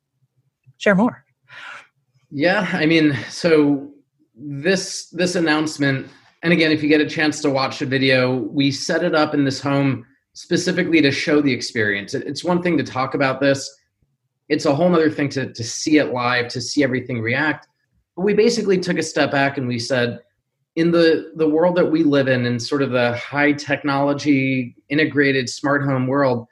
Share 0.78 0.94
more. 0.94 1.24
Yeah 2.30 2.68
i 2.74 2.84
mean 2.84 3.16
so 3.30 3.88
this 4.36 5.08
this 5.10 5.34
announcement 5.34 6.08
And 6.42 6.52
again, 6.52 6.70
if 6.70 6.82
you 6.82 6.88
get 6.88 7.00
a 7.00 7.08
chance 7.08 7.40
to 7.42 7.50
watch 7.50 7.80
the 7.80 7.86
video, 7.86 8.36
we 8.36 8.70
set 8.70 9.02
it 9.02 9.14
up 9.14 9.34
in 9.34 9.44
this 9.44 9.60
home 9.60 10.06
specifically 10.38 11.02
to 11.02 11.10
show 11.10 11.40
the 11.40 11.52
experience. 11.52 12.14
It's 12.14 12.44
one 12.44 12.62
thing 12.62 12.78
to 12.78 12.84
talk 12.84 13.14
about 13.14 13.40
this, 13.40 13.68
it's 14.48 14.66
a 14.66 14.74
whole 14.74 14.94
other 14.94 15.10
thing 15.10 15.28
to, 15.30 15.52
to 15.52 15.64
see 15.64 15.98
it 15.98 16.12
live, 16.12 16.46
to 16.48 16.60
see 16.60 16.84
everything 16.84 17.20
react. 17.20 17.66
But 18.14 18.22
we 18.22 18.34
basically 18.34 18.78
took 18.78 18.98
a 18.98 19.02
step 19.02 19.32
back 19.32 19.58
and 19.58 19.66
we 19.66 19.80
said, 19.80 20.20
in 20.76 20.92
the, 20.92 21.32
the 21.34 21.48
world 21.48 21.74
that 21.74 21.90
we 21.90 22.04
live 22.04 22.28
in, 22.28 22.46
in 22.46 22.60
sort 22.60 22.82
of 22.82 22.92
the 22.92 23.16
high 23.16 23.50
technology, 23.50 24.76
integrated 24.88 25.48
smart 25.48 25.82
home 25.82 26.06
world, 26.06 26.46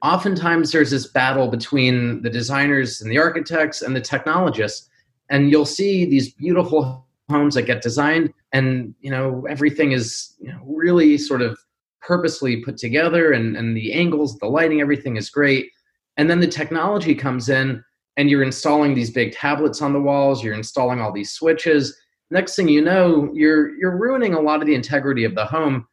oftentimes 0.00 0.70
there's 0.70 0.92
this 0.92 1.08
battle 1.08 1.48
between 1.48 2.22
the 2.22 2.30
designers 2.30 3.00
and 3.00 3.10
the 3.10 3.18
architects 3.18 3.82
and 3.82 3.96
the 3.96 4.00
technologists. 4.00 4.88
And 5.28 5.50
you'll 5.50 5.66
see 5.66 6.04
these 6.04 6.32
beautiful 6.32 7.04
homes 7.28 7.56
that 7.56 7.62
get 7.62 7.82
designed 7.82 8.32
and 8.52 8.94
you 9.00 9.10
know 9.10 9.44
everything 9.48 9.90
is 9.92 10.36
you 10.38 10.52
know, 10.52 10.60
really 10.64 11.18
sort 11.18 11.42
of 11.42 11.58
purposely 12.06 12.62
put 12.62 12.76
together 12.76 13.32
and, 13.32 13.56
and 13.56 13.76
the 13.76 13.92
angles 13.92 14.36
the 14.38 14.46
lighting 14.46 14.80
everything 14.80 15.16
is 15.16 15.30
great. 15.30 15.70
And 16.16 16.30
then 16.30 16.40
the 16.40 16.46
technology 16.46 17.14
comes 17.14 17.48
in 17.48 17.82
and 18.16 18.30
you're 18.30 18.42
installing 18.42 18.94
these 18.94 19.10
big 19.10 19.32
tablets 19.32 19.82
on 19.82 19.92
the 19.92 20.00
walls 20.00 20.44
you're 20.44 20.54
installing 20.54 21.00
all 21.00 21.12
these 21.12 21.32
switches. 21.32 21.96
Next 22.30 22.56
thing 22.56 22.68
you 22.68 22.82
know 22.82 23.30
you're 23.32 23.76
you're 23.78 23.98
ruining 23.98 24.34
a 24.34 24.40
lot 24.40 24.60
of 24.60 24.66
the 24.66 24.74
integrity 24.74 25.24
of 25.24 25.34
the 25.34 25.44
home. 25.44 25.86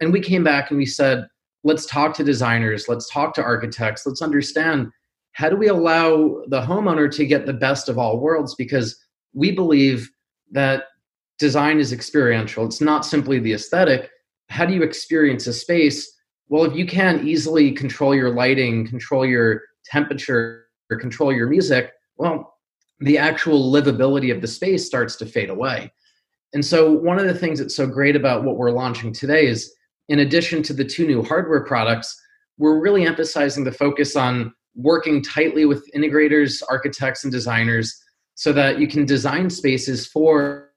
And 0.00 0.12
we 0.12 0.20
came 0.20 0.44
back 0.44 0.70
and 0.70 0.78
we 0.78 0.86
said 0.86 1.26
let's 1.62 1.86
talk 1.86 2.14
to 2.14 2.24
designers 2.24 2.88
let's 2.88 3.10
talk 3.10 3.34
to 3.34 3.42
architects 3.42 4.06
let's 4.06 4.22
understand 4.22 4.90
how 5.32 5.48
do 5.48 5.56
we 5.56 5.68
allow 5.68 6.42
the 6.48 6.60
homeowner 6.60 7.10
to 7.12 7.26
get 7.26 7.46
the 7.46 7.52
best 7.52 7.88
of 7.88 7.98
all 7.98 8.20
worlds? 8.20 8.54
Because 8.54 8.96
we 9.32 9.52
believe 9.52 10.10
that 10.50 10.84
design 11.38 11.78
is 11.78 11.92
experiential. 11.92 12.64
It's 12.66 12.80
not 12.80 13.06
simply 13.06 13.38
the 13.38 13.52
aesthetic 13.52 14.10
how 14.50 14.66
do 14.66 14.74
you 14.74 14.82
experience 14.82 15.46
a 15.46 15.52
space? 15.52 16.12
Well 16.48 16.64
if 16.64 16.76
you 16.76 16.84
can't 16.84 17.24
easily 17.24 17.72
control 17.72 18.14
your 18.14 18.30
lighting 18.30 18.86
control 18.86 19.24
your 19.24 19.62
temperature 19.86 20.66
or 20.90 20.98
control 20.98 21.32
your 21.32 21.48
music 21.48 21.92
well 22.16 22.54
the 22.98 23.16
actual 23.16 23.72
livability 23.72 24.34
of 24.34 24.42
the 24.42 24.46
space 24.46 24.84
starts 24.84 25.16
to 25.16 25.26
fade 25.26 25.48
away. 25.48 25.90
And 26.52 26.64
so 26.64 26.92
one 26.92 27.18
of 27.18 27.26
the 27.26 27.34
things 27.34 27.58
that's 27.58 27.74
so 27.74 27.86
great 27.86 28.14
about 28.14 28.44
what 28.44 28.56
we're 28.56 28.72
launching 28.72 29.12
today 29.12 29.46
is 29.46 29.72
in 30.08 30.18
addition 30.18 30.62
to 30.64 30.74
the 30.74 30.84
two 30.84 31.06
new 31.06 31.22
hardware 31.22 31.64
products 31.64 32.20
we're 32.58 32.78
really 32.78 33.06
emphasizing 33.06 33.64
the 33.64 33.72
focus 33.72 34.16
on 34.16 34.52
working 34.74 35.22
tightly 35.22 35.64
with 35.64 35.88
integrators 35.96 36.62
architects 36.68 37.24
and 37.24 37.32
designers 37.32 37.98
so 38.34 38.52
that 38.52 38.78
you 38.78 38.86
can 38.86 39.06
design 39.06 39.48
spaces 39.48 40.06
for 40.06 40.70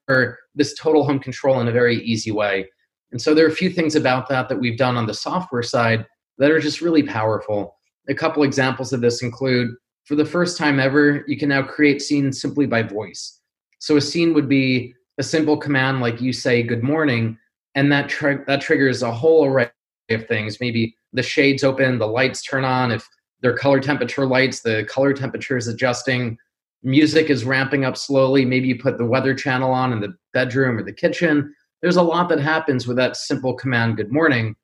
this 0.55 0.73
total 0.75 1.03
home 1.03 1.19
control 1.19 1.59
in 1.59 1.67
a 1.67 1.71
very 1.71 1.97
easy 2.03 2.31
way 2.31 2.65
and 3.13 3.21
so 3.21 3.35
there 3.35 3.45
are 3.45 3.49
a 3.49 3.55
few 3.55 3.69
things 3.69 3.95
about 3.95 4.27
that 4.29 4.49
that 4.49 4.59
we've 4.59 4.77
done 4.77 4.97
on 4.97 5.05
the 5.05 5.13
software 5.13 5.61
side 5.61 6.05
that 6.39 6.49
are 6.49 6.59
just 6.59 6.81
really 6.81 7.03
powerful. 7.03 7.75
A 8.09 8.15
couple 8.15 8.41
examples 8.41 8.91
of 8.91 9.01
this 9.01 9.21
include 9.21 9.69
for 10.05 10.15
the 10.15 10.25
first 10.25 10.57
time 10.57 10.79
ever, 10.79 11.23
you 11.27 11.37
can 11.37 11.49
now 11.49 11.61
create 11.61 12.01
scenes 12.01 12.41
simply 12.41 12.65
by 12.65 12.81
voice. 12.81 13.39
So 13.77 13.97
a 13.97 14.01
scene 14.01 14.33
would 14.33 14.49
be 14.49 14.95
a 15.19 15.23
simple 15.23 15.57
command 15.57 16.01
like 16.01 16.21
you 16.21 16.33
say 16.33 16.63
good 16.63 16.81
morning 16.81 17.37
and 17.75 17.91
that 17.91 18.09
tr- 18.09 18.43
that 18.47 18.61
triggers 18.61 19.03
a 19.03 19.11
whole 19.11 19.45
array 19.45 19.69
of 20.09 20.27
things. 20.27 20.59
Maybe 20.59 20.95
the 21.13 21.21
shades 21.21 21.63
open, 21.63 21.99
the 21.99 22.07
lights 22.07 22.41
turn 22.41 22.65
on, 22.65 22.91
if 22.91 23.07
they're 23.41 23.55
color 23.55 23.79
temperature 23.79 24.25
lights, 24.25 24.61
the 24.61 24.85
color 24.89 25.13
temperature 25.13 25.55
is 25.55 25.67
adjusting, 25.67 26.35
music 26.81 27.29
is 27.29 27.45
ramping 27.45 27.85
up 27.85 27.95
slowly, 27.95 28.43
maybe 28.43 28.67
you 28.67 28.79
put 28.79 28.97
the 28.97 29.05
weather 29.05 29.35
channel 29.35 29.71
on 29.71 29.93
in 29.93 29.99
the 29.99 30.15
bedroom 30.33 30.79
or 30.79 30.83
the 30.83 30.91
kitchen 30.91 31.53
there's 31.83 31.97
a 31.97 32.01
lot 32.01 32.29
that 32.29 32.39
happens 32.39 32.87
with 32.87 32.95
that 32.95 33.17
simple 33.17 33.53
command, 33.53 33.97
good 33.97 34.11
morning. 34.11 34.55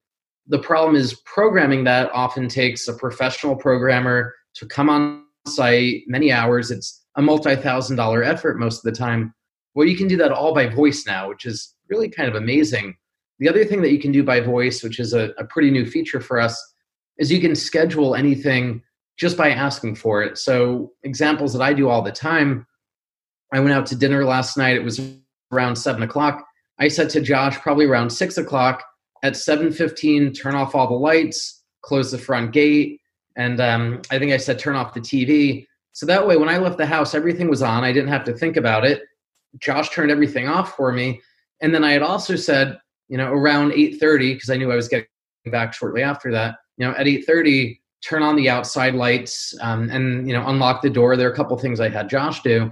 The 0.48 0.58
problem 0.58 0.96
is 0.96 1.22
programming 1.26 1.84
that 1.84 2.10
often 2.14 2.48
takes 2.48 2.88
a 2.88 2.94
professional 2.94 3.58
programmer 3.58 4.34
to 4.56 4.66
come 4.66 4.90
on 4.90 5.26
site 5.46 6.04
many 6.08 6.32
hours. 6.32 6.72
It's 6.72 7.04
a 7.18 7.22
multi 7.22 7.58
thousand 7.58 7.98
dollar 7.98 8.24
effort 8.24 8.58
most 8.58 8.78
of 8.78 8.84
the 8.84 8.98
time. 8.98 9.34
Well, 9.76 9.86
you 9.86 9.98
can 9.98 10.08
do 10.08 10.16
that 10.16 10.32
all 10.32 10.56
by 10.56 10.68
voice 10.68 11.06
now, 11.06 11.28
which 11.28 11.46
is 11.46 11.76
really 11.90 12.10
kind 12.10 12.30
of 12.30 12.36
amazing. 12.36 12.96
The 13.40 13.50
other 13.50 13.66
thing 13.66 13.82
that 13.82 13.92
you 13.92 14.00
can 14.00 14.14
do 14.14 14.24
by 14.24 14.40
voice, 14.40 14.82
which 14.82 14.98
is 14.98 15.14
a, 15.14 15.32
a 15.38 15.44
pretty 15.44 15.72
new 15.72 15.86
feature 15.86 16.22
for 16.22 16.40
us, 16.40 16.58
is 17.18 17.30
you 17.30 17.42
can 17.42 17.54
schedule 17.54 18.16
anything 18.16 18.82
just 19.18 19.36
by 19.36 19.50
asking 19.52 19.96
for 19.96 20.24
it. 20.24 20.38
So, 20.38 20.94
examples 21.04 21.52
that 21.52 21.62
I 21.62 21.74
do 21.74 21.90
all 21.90 22.02
the 22.02 22.14
time 22.14 22.66
I 23.52 23.60
went 23.60 23.74
out 23.74 23.88
to 23.88 23.96
dinner 23.98 24.24
last 24.24 24.56
night. 24.56 24.78
It 24.78 24.84
was 24.86 25.02
around 25.52 25.76
seven 25.76 26.04
o'clock. 26.04 26.46
I 26.80 26.88
said 26.88 27.10
to 27.12 27.22
Josh 27.22 27.58
probably 27.58 27.86
around 27.86 28.10
six 28.10 28.38
o'clock 28.38 28.84
at 29.24 29.34
7.15 29.34 30.40
turn 30.40 30.56
off 30.56 30.76
all 30.76 30.88
the 30.88 30.94
lights 30.94 31.64
close 31.82 32.12
the 32.12 32.18
front 32.18 32.52
gate 32.52 33.00
and 33.36 33.60
um, 33.62 34.02
i 34.12 34.20
think 34.20 34.32
i 34.32 34.38
said 34.38 34.60
turn 34.60 34.76
off 34.76 34.94
the 34.94 35.00
tv 35.00 35.66
so 35.92 36.06
that 36.06 36.26
way 36.26 36.38
when 36.38 36.50
i 36.50 36.58
left 36.58 36.78
the 36.78 36.86
house 36.86 37.14
everything 37.14 37.50
was 37.50 37.62
on. 37.62 37.84
I 37.84 37.92
didn't 37.92 38.10
have 38.10 38.24
to 38.26 38.34
think 38.34 38.58
about 38.58 38.86
it. 38.86 39.02
Josh 39.60 39.90
turned 39.90 40.12
everything 40.12 40.48
off 40.48 40.76
for 40.76 40.92
me. 40.92 41.22
And 41.62 41.74
then 41.74 41.84
i 41.84 41.92
had 41.92 42.02
also 42.02 42.36
said 42.36 42.80
you 43.08 43.18
know 43.18 43.32
around 43.32 43.72
8.30 43.72 44.36
because 44.36 44.50
i 44.50 44.58
knew 44.58 44.72
i 44.72 44.76
was 44.76 44.88
getting 44.88 45.08
back 45.48 45.74
shortly 45.74 46.04
after 46.04 46.32
that 46.32 46.58
you 46.78 46.86
know 46.86 46.94
at 46.94 47.06
8.30 47.06 47.80
turn 48.08 48.24
on 48.24 48.36
the 48.36 48.50
outside 48.50 48.94
lights 48.94 49.54
um, 49.62 49.90
and 49.90 50.28
you 50.28 50.34
know 50.34 50.48
unlock 50.48 50.82
the 50.82 50.90
door. 50.90 51.18
There 51.18 51.28
are 51.28 51.34
a 51.34 51.36
couple 51.36 51.58
things 51.58 51.80
i 51.80 51.90
had 51.90 52.10
josh 52.10 52.42
do. 52.42 52.72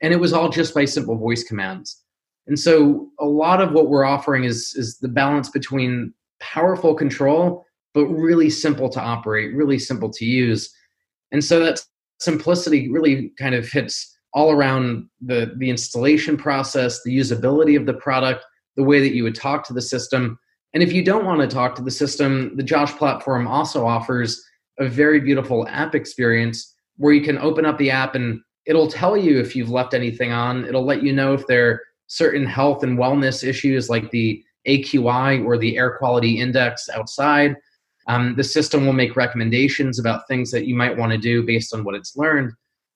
And 0.00 0.12
it 0.12 0.20
was 0.20 0.32
all 0.32 0.48
just 0.48 0.74
by 0.74 0.84
simple 0.84 1.16
voice 1.16 1.42
commands 1.42 2.04
and 2.48 2.58
so 2.58 3.08
a 3.20 3.26
lot 3.26 3.60
of 3.60 3.72
what 3.72 3.88
we're 3.88 4.04
offering 4.04 4.44
is 4.44 4.74
is 4.74 4.98
the 4.98 5.08
balance 5.08 5.48
between 5.50 6.12
powerful 6.40 6.94
control 6.94 7.64
but 7.94 8.06
really 8.06 8.50
simple 8.50 8.88
to 8.90 9.00
operate, 9.00 9.54
really 9.54 9.78
simple 9.78 10.10
to 10.10 10.24
use. 10.24 10.72
And 11.32 11.42
so 11.42 11.58
that 11.60 11.82
simplicity 12.20 12.90
really 12.90 13.32
kind 13.38 13.54
of 13.54 13.68
hits 13.68 14.16
all 14.34 14.52
around 14.52 15.08
the 15.20 15.54
the 15.56 15.70
installation 15.70 16.36
process, 16.36 17.02
the 17.02 17.16
usability 17.16 17.76
of 17.76 17.86
the 17.86 17.94
product, 17.94 18.44
the 18.76 18.84
way 18.84 19.00
that 19.00 19.14
you 19.14 19.24
would 19.24 19.34
talk 19.34 19.66
to 19.66 19.72
the 19.72 19.82
system. 19.82 20.38
And 20.74 20.82
if 20.82 20.92
you 20.92 21.02
don't 21.02 21.24
want 21.24 21.40
to 21.40 21.46
talk 21.46 21.74
to 21.76 21.82
the 21.82 21.90
system, 21.90 22.56
the 22.56 22.62
Josh 22.62 22.92
platform 22.92 23.46
also 23.46 23.86
offers 23.86 24.40
a 24.78 24.86
very 24.86 25.18
beautiful 25.18 25.66
app 25.68 25.94
experience 25.94 26.74
where 26.98 27.12
you 27.12 27.22
can 27.22 27.38
open 27.38 27.64
up 27.64 27.78
the 27.78 27.90
app 27.90 28.14
and 28.14 28.40
it'll 28.66 28.86
tell 28.86 29.16
you 29.16 29.40
if 29.40 29.56
you've 29.56 29.70
left 29.70 29.94
anything 29.94 30.30
on. 30.30 30.66
It'll 30.66 30.84
let 30.84 31.02
you 31.02 31.12
know 31.12 31.32
if 31.32 31.46
there 31.46 31.82
certain 32.08 32.44
health 32.44 32.82
and 32.82 32.98
wellness 32.98 33.46
issues 33.46 33.88
like 33.88 34.10
the 34.10 34.42
AQI 34.66 35.44
or 35.44 35.56
the 35.56 35.76
air 35.78 35.96
quality 35.96 36.40
index 36.40 36.88
outside. 36.88 37.56
Um, 38.08 38.34
the 38.36 38.44
system 38.44 38.86
will 38.86 38.94
make 38.94 39.16
recommendations 39.16 39.98
about 39.98 40.26
things 40.26 40.50
that 40.50 40.66
you 40.66 40.74
might 40.74 40.96
want 40.96 41.12
to 41.12 41.18
do 41.18 41.42
based 41.42 41.74
on 41.74 41.84
what 41.84 41.94
it's 41.94 42.16
learned. 42.16 42.52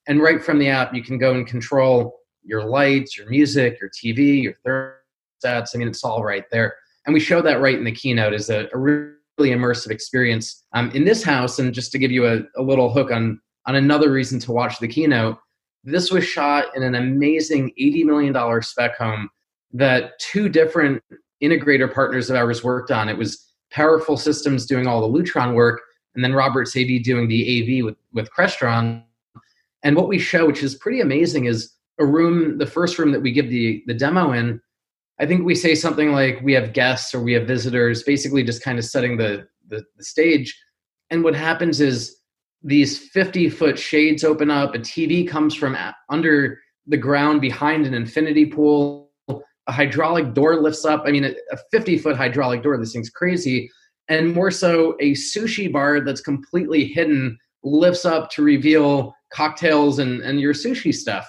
And 0.09 0.21
right 0.21 0.43
from 0.43 0.59
the 0.59 0.69
app, 0.69 0.95
you 0.95 1.03
can 1.03 1.19
go 1.19 1.35
and 1.35 1.47
control 1.47 2.19
your 2.43 2.65
lights, 2.65 3.17
your 3.17 3.29
music, 3.29 3.79
your 3.81 3.91
TV, 3.91 4.43
your 4.43 4.55
thermostats. 4.67 5.75
I 5.75 5.79
mean, 5.79 5.89
it's 5.89 6.03
all 6.03 6.25
right 6.25 6.45
there. 6.51 6.75
And 7.07 7.15
we 7.15 7.21
show 7.21 7.43
that 7.43 7.61
right 7.61 7.77
in 7.77 7.85
the 7.85 7.93
keynote 7.93 8.33
as 8.33 8.49
a, 8.51 8.69
a 8.73 8.79
really 8.79 9.13
immersive 9.39 9.91
experience 9.91 10.65
um, 10.73 10.91
in 10.93 11.05
this 11.05 11.23
house. 11.23 11.59
And 11.59 11.73
just 11.75 11.93
to 11.93 11.99
give 11.99 12.11
you 12.11 12.27
a, 12.27 12.41
a 12.57 12.63
little 12.63 12.93
hook 12.93 13.11
on 13.11 13.41
on 13.67 13.77
another 13.77 14.11
reason 14.11 14.41
to 14.41 14.53
watch 14.53 14.79
the 14.79 14.89
keynote, 14.89 15.39
this 15.85 16.11
was 16.11 16.25
shot 16.25 16.67
in 16.77 16.83
an 16.83 16.95
amazing 16.95 17.73
$80 17.81 18.05
million 18.05 18.63
spec 18.63 18.97
home 18.97 19.29
that 19.73 20.19
two 20.19 20.49
different 20.49 21.03
integrator 21.43 21.93
partners 21.93 22.31
of 22.31 22.37
ours 22.37 22.63
worked 22.63 22.91
on. 22.91 23.09
It 23.09 23.19
was 23.19 23.53
Powerful 23.71 24.17
Systems 24.17 24.67
doing 24.67 24.87
all 24.87 25.01
the 25.01 25.19
Lutron 25.19 25.55
work, 25.55 25.81
and 26.15 26.23
then 26.23 26.35
Robert 26.35 26.69
Sabie 26.69 27.03
doing 27.03 27.27
the 27.27 27.81
AV 27.81 27.85
with, 27.85 27.97
with 28.13 28.31
Crestron. 28.31 29.03
And 29.83 29.97
what 29.97 30.09
we 30.09 30.19
show, 30.19 30.47
which 30.47 30.63
is 30.63 30.75
pretty 30.75 31.01
amazing, 31.01 31.47
is 31.47 31.73
a 31.99 32.05
room, 32.05 32.59
the 32.59 32.67
first 32.67 32.99
room 32.99 33.13
that 33.13 33.23
we 33.23 33.33
give 33.33 33.49
the, 33.49 33.83
the 33.87 33.95
demo 33.95 34.33
in. 34.33 34.61
I 35.19 35.27
think 35.27 35.45
we 35.45 35.55
say 35.55 35.75
something 35.75 36.13
like 36.13 36.41
we 36.43 36.53
have 36.53 36.73
guests 36.73 37.15
or 37.15 37.23
we 37.23 37.33
have 37.33 37.47
visitors, 37.47 38.03
basically 38.03 38.43
just 38.43 38.63
kind 38.63 38.79
of 38.79 38.85
setting 38.85 39.17
the, 39.17 39.49
the, 39.69 39.85
the 39.97 40.05
stage. 40.05 40.57
And 41.11 41.25
what 41.25 41.35
happens 41.35 41.81
is 41.81 42.22
these 42.65 43.09
50 43.11 43.51
foot 43.51 43.79
shades 43.79 44.25
open 44.25 44.51
up 44.51 44.75
a 44.75 44.79
tv 44.79 45.27
comes 45.27 45.55
from 45.55 45.77
under 46.09 46.59
the 46.87 46.97
ground 46.97 47.41
behind 47.41 47.87
an 47.87 47.95
infinity 47.95 48.47
pool 48.47 49.11
a 49.29 49.73
hydraulic 49.73 50.35
door 50.35 50.61
lifts 50.61 50.85
up 50.85 51.03
i 51.07 51.11
mean 51.11 51.25
a 51.25 51.57
50 51.71 51.99
foot 51.99 52.17
hydraulic 52.17 52.63
door 52.63 52.77
this 52.79 52.93
thing's 52.93 53.11
crazy 53.11 53.71
and 54.09 54.35
more 54.35 54.51
so 54.51 54.97
a 55.01 55.13
sushi 55.13 55.73
bar 55.73 56.01
that's 56.01 56.21
completely 56.21 56.85
hidden 56.85 57.39
lifts 57.65 58.05
up 58.05 58.31
to 58.31 58.43
reveal 58.43 59.15
cocktails 59.33 59.99
and, 59.99 60.21
and 60.23 60.41
your 60.41 60.55
sushi 60.55 60.95
stuff. 60.95 61.29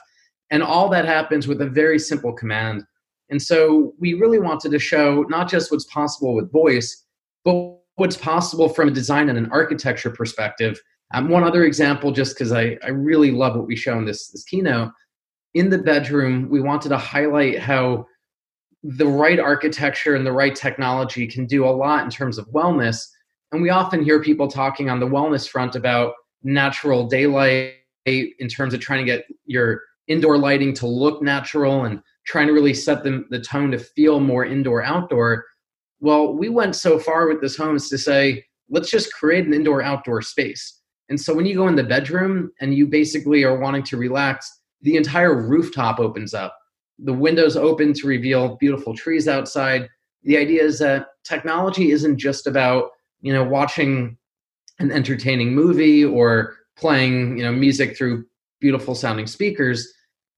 And 0.51 0.61
all 0.61 0.89
that 0.89 1.05
happens 1.05 1.47
with 1.47 1.61
a 1.61 1.69
very 1.69 1.99
simple 1.99 2.33
command. 2.33 2.83
And 3.29 3.41
so 3.41 3.93
we 3.99 4.13
really 4.13 4.39
wanted 4.39 4.71
to 4.71 4.79
show 4.79 5.25
not 5.29 5.49
just 5.49 5.71
what's 5.71 5.85
possible 5.85 6.35
with 6.35 6.51
voice 6.51 7.05
but 7.45 7.77
what's 7.95 8.15
possible 8.15 8.69
from 8.69 8.87
a 8.87 8.91
design 8.91 9.27
and 9.27 9.37
an 9.37 9.51
architecture 9.51 10.09
perspective 10.09 10.79
um, 11.13 11.29
one 11.29 11.43
other 11.43 11.63
example, 11.63 12.11
just 12.11 12.35
because 12.35 12.51
I, 12.51 12.77
I 12.83 12.89
really 12.89 13.31
love 13.31 13.55
what 13.55 13.67
we 13.67 13.75
show 13.75 13.97
in 13.97 14.05
this, 14.05 14.29
this 14.29 14.43
keynote, 14.43 14.91
in 15.53 15.69
the 15.69 15.77
bedroom, 15.77 16.49
we 16.49 16.61
wanted 16.61 16.89
to 16.89 16.97
highlight 16.97 17.59
how 17.59 18.05
the 18.83 19.07
right 19.07 19.39
architecture 19.39 20.15
and 20.15 20.25
the 20.25 20.31
right 20.31 20.55
technology 20.55 21.27
can 21.27 21.45
do 21.45 21.65
a 21.65 21.69
lot 21.69 22.03
in 22.03 22.09
terms 22.09 22.37
of 22.37 22.47
wellness. 22.47 23.07
And 23.51 23.61
we 23.61 23.69
often 23.69 24.03
hear 24.03 24.21
people 24.21 24.47
talking 24.47 24.89
on 24.89 24.99
the 24.99 25.07
wellness 25.07 25.47
front 25.47 25.75
about 25.75 26.15
natural 26.43 27.07
daylight 27.07 27.73
in 28.05 28.47
terms 28.49 28.73
of 28.73 28.81
trying 28.81 29.05
to 29.05 29.11
get 29.11 29.25
your 29.45 29.81
indoor 30.07 30.37
lighting 30.37 30.73
to 30.73 30.87
look 30.87 31.21
natural 31.21 31.85
and 31.85 32.01
trying 32.25 32.47
to 32.47 32.53
really 32.53 32.73
set 32.73 33.03
the, 33.03 33.23
the 33.29 33.39
tone 33.39 33.71
to 33.71 33.77
feel 33.77 34.19
more 34.19 34.45
indoor 34.45 34.83
outdoor. 34.83 35.45
Well, 35.99 36.33
we 36.33 36.49
went 36.49 36.75
so 36.75 36.99
far 36.99 37.27
with 37.27 37.39
this 37.39 37.55
home 37.55 37.75
as 37.75 37.87
to 37.89 37.97
say, 37.97 38.43
let's 38.69 38.89
just 38.89 39.13
create 39.13 39.45
an 39.45 39.53
indoor 39.53 39.81
outdoor 39.81 40.21
space. 40.21 40.81
And 41.13 41.21
so 41.21 41.31
when 41.31 41.45
you 41.45 41.53
go 41.53 41.67
in 41.67 41.75
the 41.75 41.83
bedroom 41.83 42.51
and 42.59 42.73
you 42.73 42.87
basically 42.87 43.43
are 43.43 43.59
wanting 43.59 43.83
to 43.83 43.97
relax, 43.97 44.51
the 44.81 44.95
entire 44.95 45.39
rooftop 45.39 45.99
opens 45.99 46.33
up. 46.33 46.57
The 46.97 47.13
windows 47.13 47.55
open 47.55 47.93
to 47.93 48.07
reveal 48.07 48.55
beautiful 48.55 48.95
trees 48.95 49.27
outside. 49.27 49.87
The 50.23 50.37
idea 50.37 50.63
is 50.63 50.79
that 50.79 51.09
technology 51.23 51.91
isn't 51.91 52.17
just 52.17 52.47
about, 52.47 52.89
you 53.21 53.31
know, 53.31 53.43
watching 53.43 54.17
an 54.79 54.91
entertaining 54.91 55.53
movie 55.53 56.03
or 56.03 56.55
playing, 56.77 57.37
you 57.37 57.43
know, 57.43 57.51
music 57.51 57.95
through 57.95 58.25
beautiful 58.59 58.95
sounding 58.95 59.27
speakers. 59.27 59.87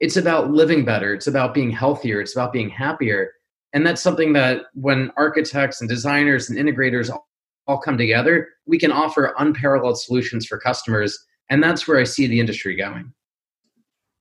It's 0.02 0.18
about 0.18 0.52
living 0.52 0.84
better. 0.84 1.14
It's 1.14 1.28
about 1.28 1.54
being 1.54 1.72
healthier. 1.72 2.20
It's 2.20 2.36
about 2.36 2.52
being 2.52 2.70
happier. 2.70 3.32
And 3.72 3.88
that's 3.88 4.02
something 4.02 4.34
that 4.34 4.64
when 4.74 5.10
architects 5.16 5.80
and 5.80 5.90
designers 5.90 6.50
and 6.50 6.60
integrators 6.60 7.10
all 7.68 7.80
come 7.80 7.98
together, 7.98 8.50
we 8.66 8.78
can 8.78 8.92
offer 8.92 9.34
unparalleled 9.38 10.00
solutions 10.00 10.46
for 10.46 10.60
customers. 10.60 11.18
And 11.50 11.64
that's 11.64 11.88
where 11.88 12.00
I 12.00 12.04
see 12.04 12.28
the 12.28 12.40
industry 12.40 12.76
going. 12.76 13.14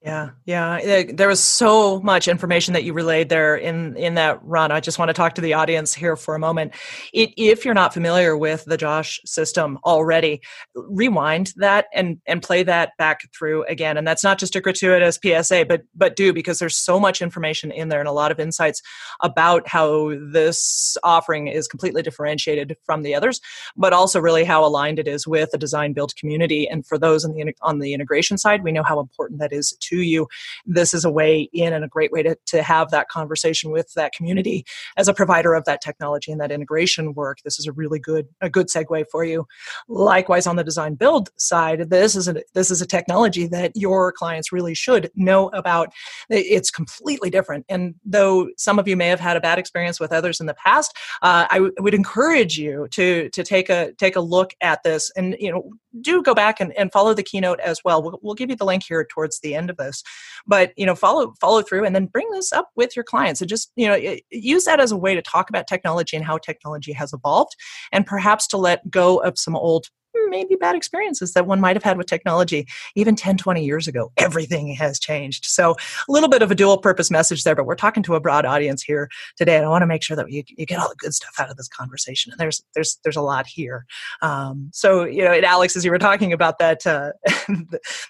Yeah, 0.04 0.32
yeah. 0.44 1.06
There 1.14 1.28
was 1.28 1.42
so 1.42 1.98
much 2.00 2.28
information 2.28 2.74
that 2.74 2.84
you 2.84 2.92
relayed 2.92 3.30
there 3.30 3.56
in 3.56 3.96
in 3.96 4.16
that 4.16 4.38
run. 4.44 4.70
I 4.70 4.80
just 4.80 4.98
want 4.98 5.08
to 5.08 5.14
talk 5.14 5.34
to 5.36 5.40
the 5.40 5.54
audience 5.54 5.94
here 5.94 6.14
for 6.14 6.34
a 6.34 6.38
moment. 6.38 6.74
It, 7.14 7.32
if 7.38 7.64
you're 7.64 7.72
not 7.72 7.94
familiar 7.94 8.36
with 8.36 8.66
the 8.66 8.76
Josh 8.76 9.18
system 9.24 9.78
already, 9.82 10.42
rewind 10.74 11.54
that 11.56 11.86
and 11.94 12.20
and 12.26 12.42
play 12.42 12.62
that 12.64 12.90
back 12.98 13.20
through 13.34 13.64
again. 13.64 13.96
And 13.96 14.06
that's 14.06 14.22
not 14.22 14.38
just 14.38 14.54
a 14.54 14.60
gratuitous 14.60 15.18
PSA, 15.24 15.64
but 15.66 15.84
but 15.94 16.16
do 16.16 16.34
because 16.34 16.58
there's 16.58 16.76
so 16.76 17.00
much 17.00 17.22
information 17.22 17.72
in 17.72 17.88
there 17.88 18.00
and 18.00 18.08
a 18.08 18.12
lot 18.12 18.30
of 18.30 18.38
insights 18.38 18.82
about 19.22 19.66
how 19.66 20.12
this 20.30 20.98
offering 21.02 21.46
is 21.48 21.66
completely 21.66 22.02
differentiated 22.02 22.76
from 22.84 23.04
the 23.04 23.14
others, 23.14 23.40
but 23.74 23.94
also 23.94 24.20
really 24.20 24.44
how 24.44 24.66
aligned 24.66 24.98
it 24.98 25.08
is 25.08 25.26
with 25.26 25.50
the 25.50 25.56
design 25.56 25.94
build 25.94 26.14
community. 26.16 26.68
And 26.68 26.86
for 26.86 26.98
those 26.98 27.24
on 27.24 27.32
the 27.32 27.54
on 27.62 27.78
the 27.78 27.94
integration 27.94 28.36
side, 28.36 28.62
we 28.62 28.70
know 28.70 28.82
how 28.82 29.00
important 29.00 29.40
that 29.40 29.54
is 29.54 29.72
to 29.80 29.93
to 29.94 30.02
you, 30.02 30.26
this 30.66 30.94
is 30.94 31.04
a 31.04 31.10
way 31.10 31.48
in 31.52 31.72
and 31.72 31.84
a 31.84 31.88
great 31.88 32.12
way 32.12 32.22
to, 32.22 32.36
to 32.46 32.62
have 32.62 32.90
that 32.90 33.08
conversation 33.08 33.70
with 33.70 33.92
that 33.94 34.12
community 34.12 34.64
as 34.96 35.08
a 35.08 35.14
provider 35.14 35.54
of 35.54 35.64
that 35.64 35.80
technology 35.80 36.32
and 36.32 36.40
that 36.40 36.52
integration 36.52 37.14
work. 37.14 37.38
This 37.44 37.58
is 37.58 37.66
a 37.66 37.72
really 37.72 37.98
good 37.98 38.26
a 38.40 38.50
good 38.50 38.68
segue 38.68 39.04
for 39.10 39.24
you. 39.24 39.46
Likewise, 39.88 40.46
on 40.46 40.56
the 40.56 40.64
design 40.64 40.94
build 40.94 41.30
side, 41.36 41.90
this 41.90 42.16
is 42.16 42.28
a 42.28 42.42
this 42.54 42.70
is 42.70 42.80
a 42.82 42.86
technology 42.86 43.46
that 43.48 43.72
your 43.74 44.12
clients 44.12 44.52
really 44.52 44.74
should 44.74 45.10
know 45.14 45.48
about. 45.48 45.90
It's 46.28 46.70
completely 46.70 47.30
different, 47.30 47.64
and 47.68 47.94
though 48.04 48.48
some 48.56 48.78
of 48.78 48.88
you 48.88 48.96
may 48.96 49.08
have 49.08 49.20
had 49.20 49.36
a 49.36 49.40
bad 49.40 49.58
experience 49.58 50.00
with 50.00 50.12
others 50.12 50.40
in 50.40 50.46
the 50.46 50.54
past, 50.54 50.96
uh, 51.22 51.46
I 51.50 51.56
w- 51.56 51.74
would 51.78 51.94
encourage 51.94 52.58
you 52.58 52.88
to 52.90 53.28
to 53.30 53.44
take 53.44 53.68
a 53.68 53.92
take 53.94 54.16
a 54.16 54.20
look 54.20 54.52
at 54.60 54.82
this 54.82 55.10
and 55.16 55.36
you 55.38 55.50
know 55.50 55.70
do 56.00 56.22
go 56.22 56.34
back 56.34 56.60
and, 56.60 56.72
and 56.76 56.90
follow 56.92 57.14
the 57.14 57.22
keynote 57.22 57.60
as 57.60 57.80
well. 57.84 58.18
well. 58.22 58.34
Give 58.34 58.50
you 58.50 58.56
the 58.56 58.64
link 58.64 58.82
here 58.86 59.04
towards 59.04 59.40
the 59.40 59.54
end 59.54 59.70
of 59.70 59.76
this, 59.84 60.02
but 60.46 60.72
you 60.76 60.86
know, 60.86 60.94
follow 60.94 61.34
follow 61.40 61.62
through 61.62 61.84
and 61.84 61.94
then 61.94 62.06
bring 62.06 62.30
this 62.30 62.52
up 62.52 62.70
with 62.76 62.96
your 62.96 63.04
clients 63.04 63.40
and 63.40 63.48
just 63.48 63.72
you 63.76 63.86
know 63.86 64.16
use 64.30 64.64
that 64.64 64.80
as 64.80 64.92
a 64.92 64.96
way 64.96 65.14
to 65.14 65.22
talk 65.22 65.48
about 65.50 65.66
technology 65.66 66.16
and 66.16 66.26
how 66.26 66.38
technology 66.38 66.92
has 66.92 67.12
evolved, 67.12 67.54
and 67.92 68.06
perhaps 68.06 68.46
to 68.48 68.56
let 68.56 68.88
go 68.90 69.18
of 69.18 69.38
some 69.38 69.56
old 69.56 69.86
maybe 70.28 70.56
bad 70.56 70.76
experiences 70.76 71.32
that 71.32 71.46
one 71.46 71.60
might 71.60 71.76
have 71.76 71.82
had 71.82 71.96
with 71.96 72.06
technology 72.06 72.66
even 72.94 73.16
10 73.16 73.36
20 73.36 73.64
years 73.64 73.88
ago. 73.88 74.12
Everything 74.16 74.68
has 74.74 74.98
changed. 74.98 75.44
So 75.46 75.72
a 75.72 76.12
little 76.12 76.28
bit 76.28 76.42
of 76.42 76.50
a 76.50 76.54
dual 76.54 76.78
purpose 76.78 77.10
message 77.10 77.44
there 77.44 77.54
but 77.54 77.66
we're 77.66 77.74
talking 77.74 78.02
to 78.02 78.14
a 78.14 78.20
broad 78.20 78.44
audience 78.44 78.82
here 78.82 79.08
today 79.36 79.56
and 79.56 79.64
i 79.64 79.68
want 79.68 79.82
to 79.82 79.86
make 79.86 80.02
sure 80.02 80.16
that 80.16 80.30
you, 80.30 80.42
you 80.48 80.66
get 80.66 80.78
all 80.78 80.88
the 80.88 80.96
good 80.96 81.14
stuff 81.14 81.34
out 81.38 81.50
of 81.50 81.56
this 81.56 81.68
conversation 81.68 82.32
and 82.32 82.38
there's 82.38 82.62
there's 82.74 82.98
there's 83.02 83.16
a 83.16 83.22
lot 83.22 83.46
here. 83.46 83.86
Um, 84.22 84.70
so 84.72 85.04
you 85.04 85.24
know 85.24 85.32
alex 85.44 85.76
as 85.76 85.84
you 85.84 85.90
were 85.90 85.98
talking 85.98 86.32
about 86.32 86.58
that 86.58 86.86
uh, 86.86 87.12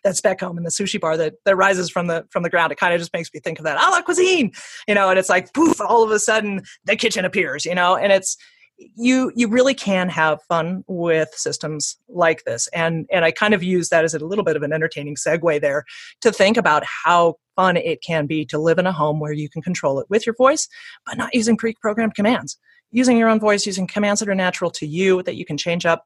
that 0.04 0.16
spec 0.16 0.40
home 0.40 0.56
and 0.56 0.66
the 0.66 0.70
sushi 0.70 1.00
bar 1.00 1.16
that 1.16 1.34
that 1.44 1.56
rises 1.56 1.90
from 1.90 2.06
the 2.06 2.26
from 2.30 2.42
the 2.42 2.50
ground 2.50 2.72
it 2.72 2.78
kind 2.78 2.94
of 2.94 3.00
just 3.00 3.12
makes 3.12 3.32
me 3.32 3.40
think 3.40 3.58
of 3.58 3.64
that 3.64 3.76
a 3.76 3.90
la 3.90 4.02
cuisine 4.02 4.52
you 4.88 4.94
know 4.94 5.10
and 5.10 5.18
it's 5.18 5.28
like 5.28 5.52
poof 5.52 5.80
all 5.80 6.02
of 6.02 6.10
a 6.10 6.18
sudden 6.18 6.62
the 6.84 6.96
kitchen 6.96 7.24
appears 7.24 7.64
you 7.64 7.74
know 7.74 7.96
and 7.96 8.12
it's 8.12 8.36
you 8.78 9.32
you 9.34 9.48
really 9.48 9.74
can 9.74 10.08
have 10.08 10.42
fun 10.48 10.84
with 10.86 11.30
systems 11.34 11.96
like 12.08 12.44
this. 12.44 12.66
And 12.68 13.06
and 13.12 13.24
i 13.24 13.30
kind 13.30 13.54
of 13.54 13.62
use 13.62 13.88
that 13.88 14.04
as 14.04 14.14
a 14.14 14.24
little 14.24 14.44
bit 14.44 14.56
of 14.56 14.62
an 14.62 14.72
entertaining 14.72 15.16
segue 15.16 15.60
there 15.60 15.84
to 16.20 16.32
think 16.32 16.56
about 16.56 16.84
how 17.04 17.34
fun 17.56 17.76
it 17.76 18.02
can 18.02 18.26
be 18.26 18.44
to 18.46 18.58
live 18.58 18.78
in 18.78 18.86
a 18.86 18.92
home 18.92 19.20
where 19.20 19.32
you 19.32 19.48
can 19.48 19.62
control 19.62 20.00
it 20.00 20.06
with 20.08 20.26
your 20.26 20.34
voice 20.36 20.68
but 21.06 21.16
not 21.16 21.34
using 21.34 21.56
pre-programmed 21.56 22.14
commands. 22.14 22.58
Using 22.90 23.16
your 23.16 23.28
own 23.28 23.40
voice 23.40 23.66
using 23.66 23.86
commands 23.86 24.20
that 24.20 24.28
are 24.28 24.34
natural 24.34 24.70
to 24.72 24.86
you 24.86 25.22
that 25.24 25.36
you 25.36 25.44
can 25.44 25.56
change 25.56 25.84
up 25.84 26.04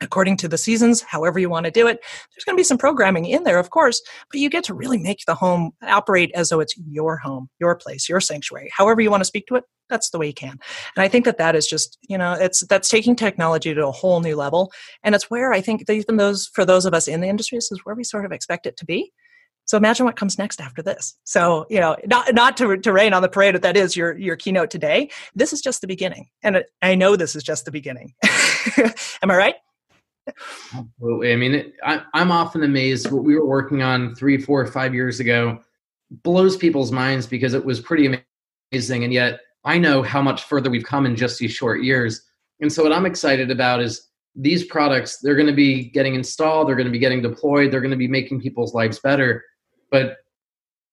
according 0.00 0.36
to 0.38 0.48
the 0.48 0.58
seasons, 0.58 1.00
however 1.02 1.38
you 1.38 1.48
want 1.48 1.64
to 1.64 1.70
do 1.70 1.86
it. 1.86 2.00
There's 2.34 2.44
going 2.44 2.56
to 2.56 2.60
be 2.60 2.64
some 2.64 2.78
programming 2.78 3.26
in 3.26 3.44
there, 3.44 3.58
of 3.58 3.70
course, 3.70 4.02
but 4.30 4.40
you 4.40 4.50
get 4.50 4.64
to 4.64 4.74
really 4.74 4.98
make 4.98 5.20
the 5.26 5.34
home 5.34 5.72
operate 5.82 6.30
as 6.34 6.48
though 6.48 6.60
it's 6.60 6.74
your 6.88 7.16
home, 7.16 7.48
your 7.60 7.74
place, 7.76 8.08
your 8.08 8.20
sanctuary. 8.20 8.70
However 8.76 9.00
you 9.00 9.10
want 9.10 9.20
to 9.20 9.26
speak 9.26 9.46
to 9.46 9.56
it, 9.56 9.64
that's 9.88 10.10
the 10.10 10.18
way 10.18 10.26
you 10.26 10.34
can. 10.34 10.58
And 10.96 11.02
I 11.02 11.08
think 11.08 11.24
that 11.26 11.38
that 11.38 11.54
is 11.54 11.66
just, 11.66 11.98
you 12.08 12.16
know, 12.16 12.32
it's 12.32 12.66
that's 12.66 12.88
taking 12.88 13.14
technology 13.14 13.74
to 13.74 13.86
a 13.86 13.92
whole 13.92 14.20
new 14.20 14.34
level. 14.34 14.72
And 15.02 15.14
it's 15.14 15.30
where 15.30 15.52
I 15.52 15.60
think 15.60 15.88
even 15.90 16.16
those 16.16 16.50
for 16.54 16.64
those 16.64 16.86
of 16.86 16.94
us 16.94 17.06
in 17.06 17.20
the 17.20 17.28
industry, 17.28 17.58
this 17.58 17.70
is 17.70 17.80
where 17.84 17.94
we 17.94 18.04
sort 18.04 18.24
of 18.24 18.32
expect 18.32 18.66
it 18.66 18.76
to 18.78 18.84
be. 18.84 19.12
So 19.66 19.76
imagine 19.76 20.04
what 20.04 20.16
comes 20.16 20.38
next 20.38 20.60
after 20.60 20.82
this. 20.82 21.14
So, 21.24 21.66
you 21.70 21.80
know, 21.80 21.96
not, 22.06 22.34
not 22.34 22.56
to, 22.58 22.76
to 22.76 22.92
rain 22.92 23.14
on 23.14 23.22
the 23.22 23.28
parade, 23.28 23.54
if 23.54 23.62
that 23.62 23.76
is 23.76 23.96
your, 23.96 24.16
your 24.18 24.36
keynote 24.36 24.70
today, 24.70 25.10
this 25.34 25.52
is 25.52 25.62
just 25.62 25.80
the 25.80 25.86
beginning. 25.86 26.28
And 26.42 26.64
I 26.82 26.94
know 26.94 27.16
this 27.16 27.34
is 27.34 27.42
just 27.42 27.64
the 27.64 27.70
beginning. 27.70 28.12
Am 29.22 29.30
I 29.30 29.36
right? 29.36 29.54
Absolutely. 30.74 31.32
I 31.32 31.36
mean, 31.36 31.54
it, 31.54 31.74
I, 31.84 32.02
I'm 32.14 32.30
often 32.30 32.62
amazed 32.62 33.10
what 33.10 33.24
we 33.24 33.34
were 33.36 33.46
working 33.46 33.82
on 33.82 34.14
three, 34.14 34.38
four, 34.38 34.66
five 34.66 34.94
years 34.94 35.20
ago 35.20 35.60
blows 36.22 36.56
people's 36.56 36.92
minds 36.92 37.26
because 37.26 37.54
it 37.54 37.64
was 37.64 37.80
pretty 37.80 38.22
amazing. 38.72 39.04
And 39.04 39.12
yet 39.12 39.40
I 39.64 39.78
know 39.78 40.02
how 40.02 40.22
much 40.22 40.44
further 40.44 40.70
we've 40.70 40.84
come 40.84 41.06
in 41.06 41.16
just 41.16 41.38
these 41.38 41.52
short 41.52 41.82
years. 41.82 42.22
And 42.60 42.72
so 42.72 42.82
what 42.82 42.92
I'm 42.92 43.06
excited 43.06 43.50
about 43.50 43.80
is 43.80 44.08
these 44.36 44.64
products, 44.64 45.18
they're 45.18 45.36
going 45.36 45.46
to 45.46 45.52
be 45.52 45.90
getting 45.90 46.14
installed, 46.14 46.68
they're 46.68 46.76
going 46.76 46.86
to 46.86 46.92
be 46.92 46.98
getting 46.98 47.22
deployed, 47.22 47.70
they're 47.70 47.80
going 47.80 47.90
to 47.90 47.96
be 47.96 48.08
making 48.08 48.40
people's 48.40 48.74
lives 48.74 48.98
better. 48.98 49.44
But 49.90 50.16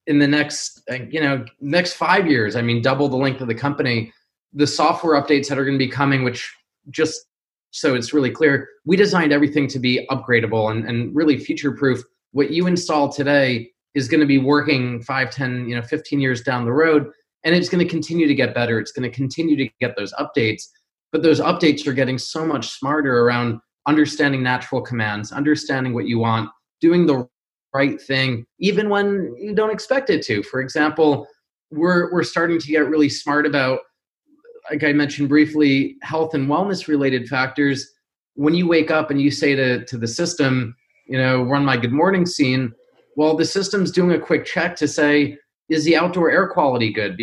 in 0.08 0.20
the 0.20 0.28
next, 0.28 0.82
you 1.10 1.22
know, 1.22 1.46
next 1.60 1.94
five 1.94 2.28
years, 2.28 2.56
I 2.56 2.62
mean, 2.62 2.82
double 2.82 3.08
the 3.08 3.18
length 3.18 3.42
of 3.42 3.48
the 3.48 3.56
company, 3.56 4.12
the 4.54 4.68
software 4.68 5.22
updates 5.22 5.48
that 5.48 5.58
are 5.58 5.66
going 5.66 5.78
to 5.78 5.86
be 5.86 5.92
coming, 5.92 6.24
which 6.24 6.54
just 6.90 7.26
so 7.72 7.96
it's 7.96 8.14
really 8.14 8.32
clear. 8.32 8.68
We 8.86 8.96
designed 8.98 9.32
everything 9.32 9.68
to 9.70 9.80
be 9.80 10.06
upgradable 10.12 10.72
and, 10.72 10.86
and 10.88 11.16
really 11.16 11.38
future 11.38 11.72
proof 11.72 12.04
what 12.34 12.52
you 12.52 12.68
install 12.68 13.10
today 13.10 13.70
is 13.94 14.08
going 14.08 14.22
to 14.22 14.26
be 14.26 14.38
working 14.38 15.02
5 15.02 15.32
10 15.32 15.68
you 15.68 15.76
know 15.76 15.82
15 15.82 16.20
years 16.20 16.42
down 16.42 16.66
the 16.66 16.72
road 16.72 17.10
and 17.44 17.56
it's 17.56 17.70
going 17.70 17.84
to 17.84 17.90
continue 17.90 18.28
to 18.28 18.36
get 18.36 18.54
better. 18.54 18.80
It's 18.80 18.92
going 18.92 19.10
to 19.10 19.16
continue 19.16 19.56
to 19.58 19.70
get 19.80 19.96
those 19.98 20.14
updates 20.14 20.64
but 21.12 21.24
those 21.24 21.42
updates 21.42 21.86
are 21.88 21.94
getting 21.94 22.18
so 22.18 22.46
much 22.46 22.70
smarter 22.70 23.26
around 23.26 23.60
understanding 23.88 24.44
natural 24.44 24.82
commands 24.82 25.32
understanding 25.32 25.94
what 25.94 26.06
you 26.06 26.20
want 26.20 26.50
doing 26.80 27.06
the 27.06 27.28
right 27.74 28.02
thing 28.02 28.46
even 28.60 28.90
when 28.90 29.34
you 29.38 29.54
don't 29.56 29.72
expect 29.72 30.10
it 30.10 30.22
to. 30.24 30.44
For 30.44 30.62
example 30.62 31.28
we're 31.72 32.12
we're 32.12 32.24
starting 32.24 32.60
to 32.60 32.68
get 32.68 32.88
really 32.88 33.10
smart 33.10 33.46
about 33.46 33.80
like 34.72 34.84
I 34.86 34.94
mentioned 34.94 35.28
briefly, 35.28 35.98
health 36.02 36.34
and 36.34 36.48
wellness 36.48 36.88
related 36.88 37.28
factors, 37.28 37.92
when 38.36 38.54
you 38.54 38.68
wake 38.68 38.90
up 38.90 39.12
and 39.12 39.22
you 39.22 39.30
say 39.30 39.54
to, 39.54 39.84
to 39.84 39.98
the 39.98 40.08
system, 40.08 40.76
you 41.08 41.18
know, 41.18 41.44
run 41.44 41.66
my 41.66 41.76
good 41.76 41.92
morning 41.92 42.26
scene, 42.26 42.72
well, 43.18 43.36
the 43.36 43.44
system's 43.44 43.92
doing 43.92 44.14
a 44.14 44.20
quick 44.20 44.46
check 44.46 44.78
to 44.78 44.88
say, 44.88 45.38
is 45.68 45.84
the 45.84 45.98
outdoor 45.98 46.32
air 46.32 46.48
quality 46.48 46.92
good? 46.92 47.20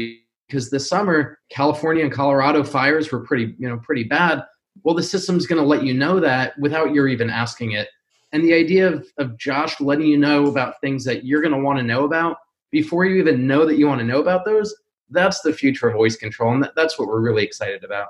Because 0.46 0.68
this 0.68 0.86
summer, 0.86 1.38
California 1.50 2.04
and 2.04 2.12
Colorado 2.12 2.62
fires 2.62 3.10
were 3.10 3.20
pretty, 3.20 3.54
you 3.58 3.66
know, 3.66 3.78
pretty 3.78 4.04
bad. 4.04 4.42
Well, 4.84 4.94
the 4.94 5.02
system's 5.02 5.46
going 5.46 5.60
to 5.60 5.66
let 5.66 5.82
you 5.82 5.94
know 5.94 6.20
that 6.20 6.52
without 6.58 6.92
you're 6.92 7.08
even 7.08 7.30
asking 7.30 7.72
it. 7.72 7.88
And 8.32 8.44
the 8.44 8.52
idea 8.52 8.88
of, 8.88 9.06
of 9.16 9.38
Josh 9.38 9.80
letting 9.80 10.06
you 10.06 10.18
know 10.18 10.48
about 10.48 10.80
things 10.82 11.02
that 11.06 11.24
you're 11.24 11.40
going 11.40 11.54
to 11.54 11.60
want 11.60 11.78
to 11.78 11.82
know 11.84 12.04
about 12.04 12.36
before 12.70 13.06
you 13.06 13.16
even 13.16 13.46
know 13.46 13.64
that 13.64 13.78
you 13.78 13.86
want 13.86 14.00
to 14.00 14.06
know 14.06 14.20
about 14.20 14.44
those 14.44 14.74
that's 15.10 15.40
the 15.40 15.52
future 15.52 15.88
of 15.88 15.94
voice 15.94 16.16
control 16.16 16.54
and 16.54 16.70
that's 16.76 16.98
what 16.98 17.08
we're 17.08 17.20
really 17.20 17.44
excited 17.44 17.84
about 17.84 18.08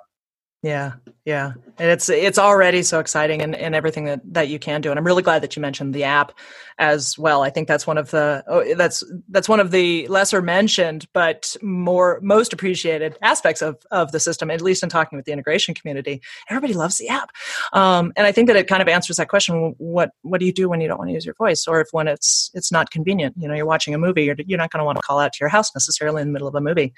Yeah, 0.61 0.95
yeah, 1.25 1.53
and 1.79 1.89
it's 1.89 2.09
it's 2.09 2.37
already 2.37 2.83
so 2.83 2.99
exciting 2.99 3.43
and, 3.43 3.55
and 3.55 3.77
everything 3.77 4.07
that 4.07 4.21
that 4.33 4.49
you 4.49 4.59
can 4.59 4.81
do. 4.81 4.91
And 4.91 4.99
I'm 4.99 5.07
really 5.07 5.23
glad 5.23 5.41
that 5.45 5.55
you 5.55 5.63
mentioned 5.63 5.95
the 5.95 6.03
app 6.03 6.33
as 6.81 7.17
well. 7.17 7.45
I 7.45 7.51
think 7.51 7.69
that's 7.69 7.87
one 7.87 7.97
of 7.97 8.11
the 8.11 8.43
oh, 8.49 8.75
that's 8.75 9.05
that's 9.29 9.49
one 9.49 9.61
of 9.61 9.71
the 9.71 10.09
lesser 10.09 10.43
mentioned 10.43 11.07
but 11.13 11.55
more 11.63 12.19
most 12.25 12.53
appreciated 12.53 13.17
aspects 13.23 13.63
of 13.63 13.77
of 13.93 14.11
the 14.11 14.19
system. 14.19 14.51
At 14.51 14.61
least 14.61 14.83
in 14.83 14.89
talking 14.89 15.17
with 15.17 15.27
the 15.27 15.33
integration 15.33 15.75
community, 15.75 16.21
everybody 16.51 16.75
loves 16.75 16.99
the 16.99 17.09
app, 17.09 17.31
um, 17.73 18.13
and 18.17 18.27
I 18.27 18.33
think 18.33 18.49
that 18.49 18.57
it 18.57 18.67
kind 18.67 18.83
of 18.83 18.89
answers 18.89 19.19
that 19.19 19.29
question: 19.29 19.77
what 19.79 20.11
what 20.23 20.41
do 20.41 20.47
you 20.47 20.53
do 20.53 20.69
when 20.69 20.81
you 20.81 20.89
don't 20.89 20.99
want 20.99 21.11
to 21.11 21.15
use 21.15 21.25
your 21.25 21.37
voice, 21.37 21.69
or 21.69 21.81
if 21.81 21.87
when 21.93 22.09
it's 22.09 22.51
it's 22.53 22.73
not 22.73 22.91
convenient? 22.91 23.37
You 23.39 23.47
know, 23.47 23.55
you're 23.55 23.65
watching 23.65 23.95
a 23.95 23.99
movie, 23.99 24.25
you're 24.25 24.37
you're 24.45 24.59
not 24.59 24.73
going 24.73 24.81
to 24.81 24.85
want 24.85 24.99
to 24.99 25.03
call 25.03 25.21
out 25.21 25.35
to 25.35 25.39
your 25.41 25.51
house 25.51 25.73
necessarily 25.73 26.21
in 26.21 26.27
the 26.27 26.33
middle 26.33 26.49
of 26.49 26.57
a 26.57 26.61
movie 26.61 26.95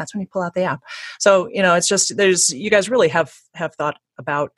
that's 0.00 0.14
when 0.14 0.20
you 0.20 0.26
pull 0.26 0.42
out 0.42 0.54
the 0.54 0.62
app. 0.62 0.80
So 1.18 1.48
you 1.52 1.62
know 1.62 1.74
it's 1.74 1.88
just 1.88 2.16
there's 2.16 2.52
you 2.52 2.70
guys 2.70 2.88
really 2.88 3.08
have 3.08 3.32
have 3.54 3.74
thought 3.74 3.98
about 4.18 4.52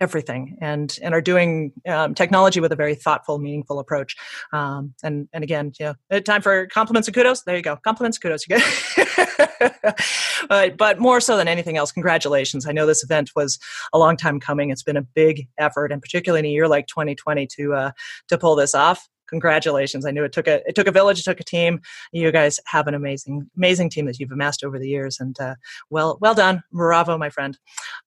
everything 0.00 0.56
and 0.62 0.98
and 1.02 1.14
are 1.14 1.20
doing 1.20 1.72
um, 1.86 2.14
technology 2.14 2.58
with 2.58 2.72
a 2.72 2.76
very 2.76 2.94
thoughtful 2.94 3.38
meaningful 3.38 3.78
approach. 3.78 4.16
Um, 4.52 4.94
and 5.02 5.28
and 5.32 5.44
again 5.44 5.72
you 5.78 5.86
know 5.86 5.94
uh, 6.10 6.20
time 6.20 6.42
for 6.42 6.66
compliments 6.66 7.06
and 7.06 7.14
kudos. 7.14 7.42
There 7.42 7.56
you 7.56 7.62
go. 7.62 7.76
Compliments 7.76 8.18
kudos 8.18 8.46
you 8.48 8.56
get 8.58 10.00
but, 10.48 10.76
but 10.76 10.98
more 10.98 11.20
so 11.20 11.36
than 11.36 11.48
anything 11.48 11.76
else 11.76 11.92
congratulations. 11.92 12.66
I 12.66 12.72
know 12.72 12.86
this 12.86 13.04
event 13.04 13.30
was 13.36 13.58
a 13.92 13.98
long 13.98 14.16
time 14.16 14.40
coming. 14.40 14.70
It's 14.70 14.82
been 14.82 14.96
a 14.96 15.02
big 15.02 15.46
effort 15.58 15.92
and 15.92 16.02
particularly 16.02 16.40
in 16.40 16.46
a 16.46 16.54
year 16.54 16.66
like 16.66 16.86
2020 16.86 17.46
to 17.58 17.74
uh, 17.74 17.90
to 18.28 18.38
pull 18.38 18.56
this 18.56 18.74
off 18.74 19.08
congratulations. 19.30 20.04
I 20.04 20.10
knew 20.10 20.24
it 20.24 20.32
took 20.32 20.46
a 20.46 20.60
it 20.68 20.74
took 20.74 20.86
a 20.86 20.92
village, 20.92 21.20
it 21.20 21.24
took 21.24 21.40
a 21.40 21.44
team. 21.44 21.80
You 22.12 22.30
guys 22.30 22.60
have 22.66 22.86
an 22.86 22.94
amazing 22.94 23.48
amazing 23.56 23.88
team 23.90 24.06
that 24.06 24.18
you've 24.18 24.32
amassed 24.32 24.62
over 24.62 24.78
the 24.78 24.88
years, 24.88 25.18
and 25.20 25.38
uh, 25.40 25.54
well 25.88 26.18
well 26.20 26.34
done, 26.34 26.62
bravo, 26.72 27.16
my 27.16 27.30
friend. 27.30 27.58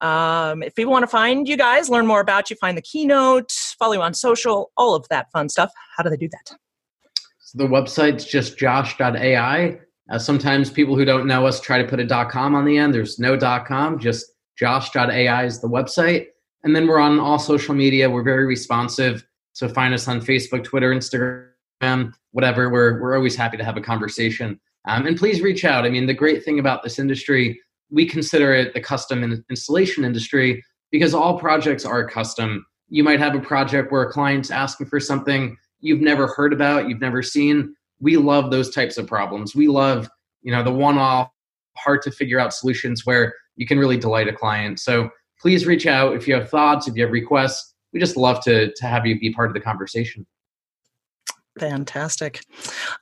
Um, 0.02 0.62
if 0.62 0.76
people 0.76 0.92
want 0.92 1.04
to 1.04 1.08
find 1.08 1.48
you 1.48 1.58
guys, 1.58 1.90
learn 1.90 2.06
more 2.06 2.22
about 2.22 2.50
you, 2.50 2.56
find 2.58 2.78
the 2.78 2.82
keynote, 2.82 3.52
follow 3.80 3.94
you 3.94 4.02
on 4.02 4.14
social, 4.14 4.72
all 4.78 4.94
of 4.94 5.08
that 5.10 5.32
fun 5.32 5.50
stuff. 5.50 5.72
How 5.98 6.04
do 6.04 6.10
they 6.10 6.18
do 6.18 6.30
that? 6.30 6.58
So 7.40 7.58
the 7.58 7.68
website's 7.68 8.26
just 8.26 8.58
josh.ai. 8.58 9.80
Uh, 10.12 10.20
sometimes 10.20 10.70
people 10.70 10.96
who 10.96 11.06
don't 11.06 11.26
know 11.26 11.46
us 11.46 11.62
try 11.62 11.82
to 11.82 11.88
put 11.88 12.00
a 12.00 12.26
.com 12.26 12.56
on 12.56 12.66
the 12.66 12.78
end. 12.78 12.94
There's 12.94 13.20
no 13.20 13.38
.com, 13.38 14.00
just 14.00 14.26
josh.ai 14.58 15.46
is 15.46 15.62
the 15.62 15.70
website. 15.70 16.28
And 16.64 16.76
then 16.76 16.88
we're 16.88 17.00
on 17.00 17.20
all 17.20 17.40
social 17.40 17.76
media. 17.76 18.10
We're 18.10 18.24
very 18.24 18.46
responsive. 18.46 19.26
So 19.54 19.70
find 19.70 19.94
us 19.94 20.08
on 20.08 20.20
Facebook, 20.20 20.64
Twitter, 20.64 20.94
Instagram, 20.94 22.14
whatever. 22.32 22.70
We're 22.70 23.02
we're 23.02 23.16
always 23.16 23.36
happy 23.36 23.58
to 23.58 23.64
have 23.64 23.78
a 23.78 23.82
conversation. 23.82 24.60
Um, 24.86 25.06
and 25.06 25.18
please 25.18 25.42
reach 25.42 25.64
out. 25.64 25.86
I 25.86 25.90
mean, 25.90 26.08
the 26.08 26.14
great 26.14 26.44
thing 26.44 26.60
about 26.60 26.84
this 26.84 27.00
industry, 27.00 27.60
we 27.90 28.06
consider 28.06 28.54
it 28.54 28.74
the 28.74 28.82
custom 28.82 29.24
installation 29.50 30.04
industry 30.04 30.64
because 30.92 31.14
all 31.14 31.40
projects 31.40 31.86
are 31.86 32.08
custom. 32.08 32.66
You 32.90 33.04
might 33.04 33.20
have 33.20 33.36
a 33.36 33.40
project 33.40 33.92
where 33.92 34.04
a 34.04 34.12
client's 34.12 34.52
asking 34.52 34.88
for 34.88 35.00
something 35.00 35.56
you've 35.80 36.02
never 36.02 36.28
heard 36.28 36.54
about, 36.54 36.90
you've 36.90 37.02
never 37.02 37.24
seen. 37.24 37.74
We 38.00 38.18
love 38.18 38.52
those 38.52 38.74
types 38.74 38.98
of 38.98 39.08
problems. 39.08 39.56
We 39.56 39.68
love, 39.68 40.10
you 40.42 40.52
know, 40.52 40.64
the 40.64 40.72
one-off, 40.72 41.30
hard 41.78 42.02
to 42.04 42.12
figure 42.12 42.40
out 42.40 42.54
solutions 42.54 43.06
where 43.06 43.34
you 43.56 43.66
can 43.66 43.80
really 43.80 43.98
delight 43.98 44.28
a 44.28 44.34
client. 44.34 44.80
So 44.80 45.10
please 45.40 45.66
reach 45.66 45.88
out 45.88 46.16
if 46.16 46.28
you 46.28 46.34
have 46.36 46.50
thoughts, 46.50 46.88
if 46.88 46.96
you 46.96 47.04
have 47.04 47.12
requests 47.12 47.73
we 47.94 48.00
just 48.00 48.18
love 48.18 48.44
to 48.44 48.74
to 48.74 48.86
have 48.86 49.06
you 49.06 49.20
be 49.20 49.32
part 49.32 49.50
of 49.50 49.54
the 49.54 49.60
conversation. 49.60 50.26
Fantastic. 51.60 52.42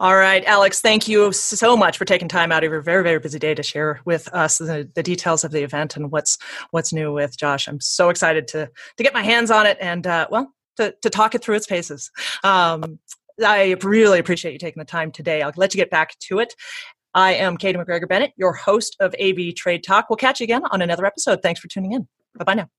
All 0.02 0.16
right, 0.16 0.44
Alex, 0.44 0.82
thank 0.82 1.08
you 1.08 1.32
so 1.32 1.78
much 1.78 1.98
for 1.98 2.04
taking 2.04 2.28
time 2.28 2.52
out 2.52 2.66
of 2.66 2.72
your 2.72 2.82
very, 2.82 3.02
very 3.02 3.20
busy 3.20 3.40
day 3.40 3.56
to 3.56 3.64
share 3.64 4.02
with 4.04 4.28
us 4.34 4.58
the, 4.58 4.90
the 4.94 5.02
details 5.02 5.46
of 5.46 5.52
the 5.52 5.64
event 5.64 5.96
and 5.96 6.12
what's 6.12 6.38
what's 6.72 6.92
new 6.92 7.14
with 7.14 7.38
Josh. 7.38 7.68
I'm 7.68 7.80
so 7.80 8.10
excited 8.10 8.48
to 8.50 8.70
to 8.98 9.04
get 9.04 9.14
my 9.14 9.24
hands 9.24 9.52
on 9.52 9.66
it 9.66 9.78
and 9.80 10.06
uh, 10.06 10.28
well 10.30 10.54
to, 10.78 10.94
to 11.02 11.10
talk 11.10 11.34
it 11.34 11.44
through 11.44 11.56
its 11.56 11.68
paces. 11.68 12.12
Um, 12.44 13.00
I 13.44 13.78
really 13.84 14.20
appreciate 14.20 14.52
you 14.52 14.60
taking 14.60 14.82
the 14.82 14.86
time 14.86 15.12
today. 15.12 15.42
I'll 15.42 15.54
let 15.56 15.74
you 15.74 15.78
get 15.78 15.90
back 15.90 16.20
to 16.20 16.40
it. 16.40 16.54
I 17.14 17.34
am 17.34 17.58
Katie 17.58 17.78
McGregor 17.78 18.08
Bennett, 18.08 18.34
your 18.38 18.54
host 18.54 18.96
of 19.00 19.16
AV 19.22 19.56
Trade 19.56 19.84
Talk. 19.84 20.10
We'll 20.10 20.18
catch 20.18 20.40
you 20.40 20.46
again 20.46 20.64
on 20.72 20.82
another 20.82 21.06
episode. 21.06 21.42
Thanks 21.42 21.60
for 21.60 21.68
tuning 21.68 21.94
in. 21.94 22.08
Bye 22.38 22.44
bye 22.44 22.54
now. 22.54 22.70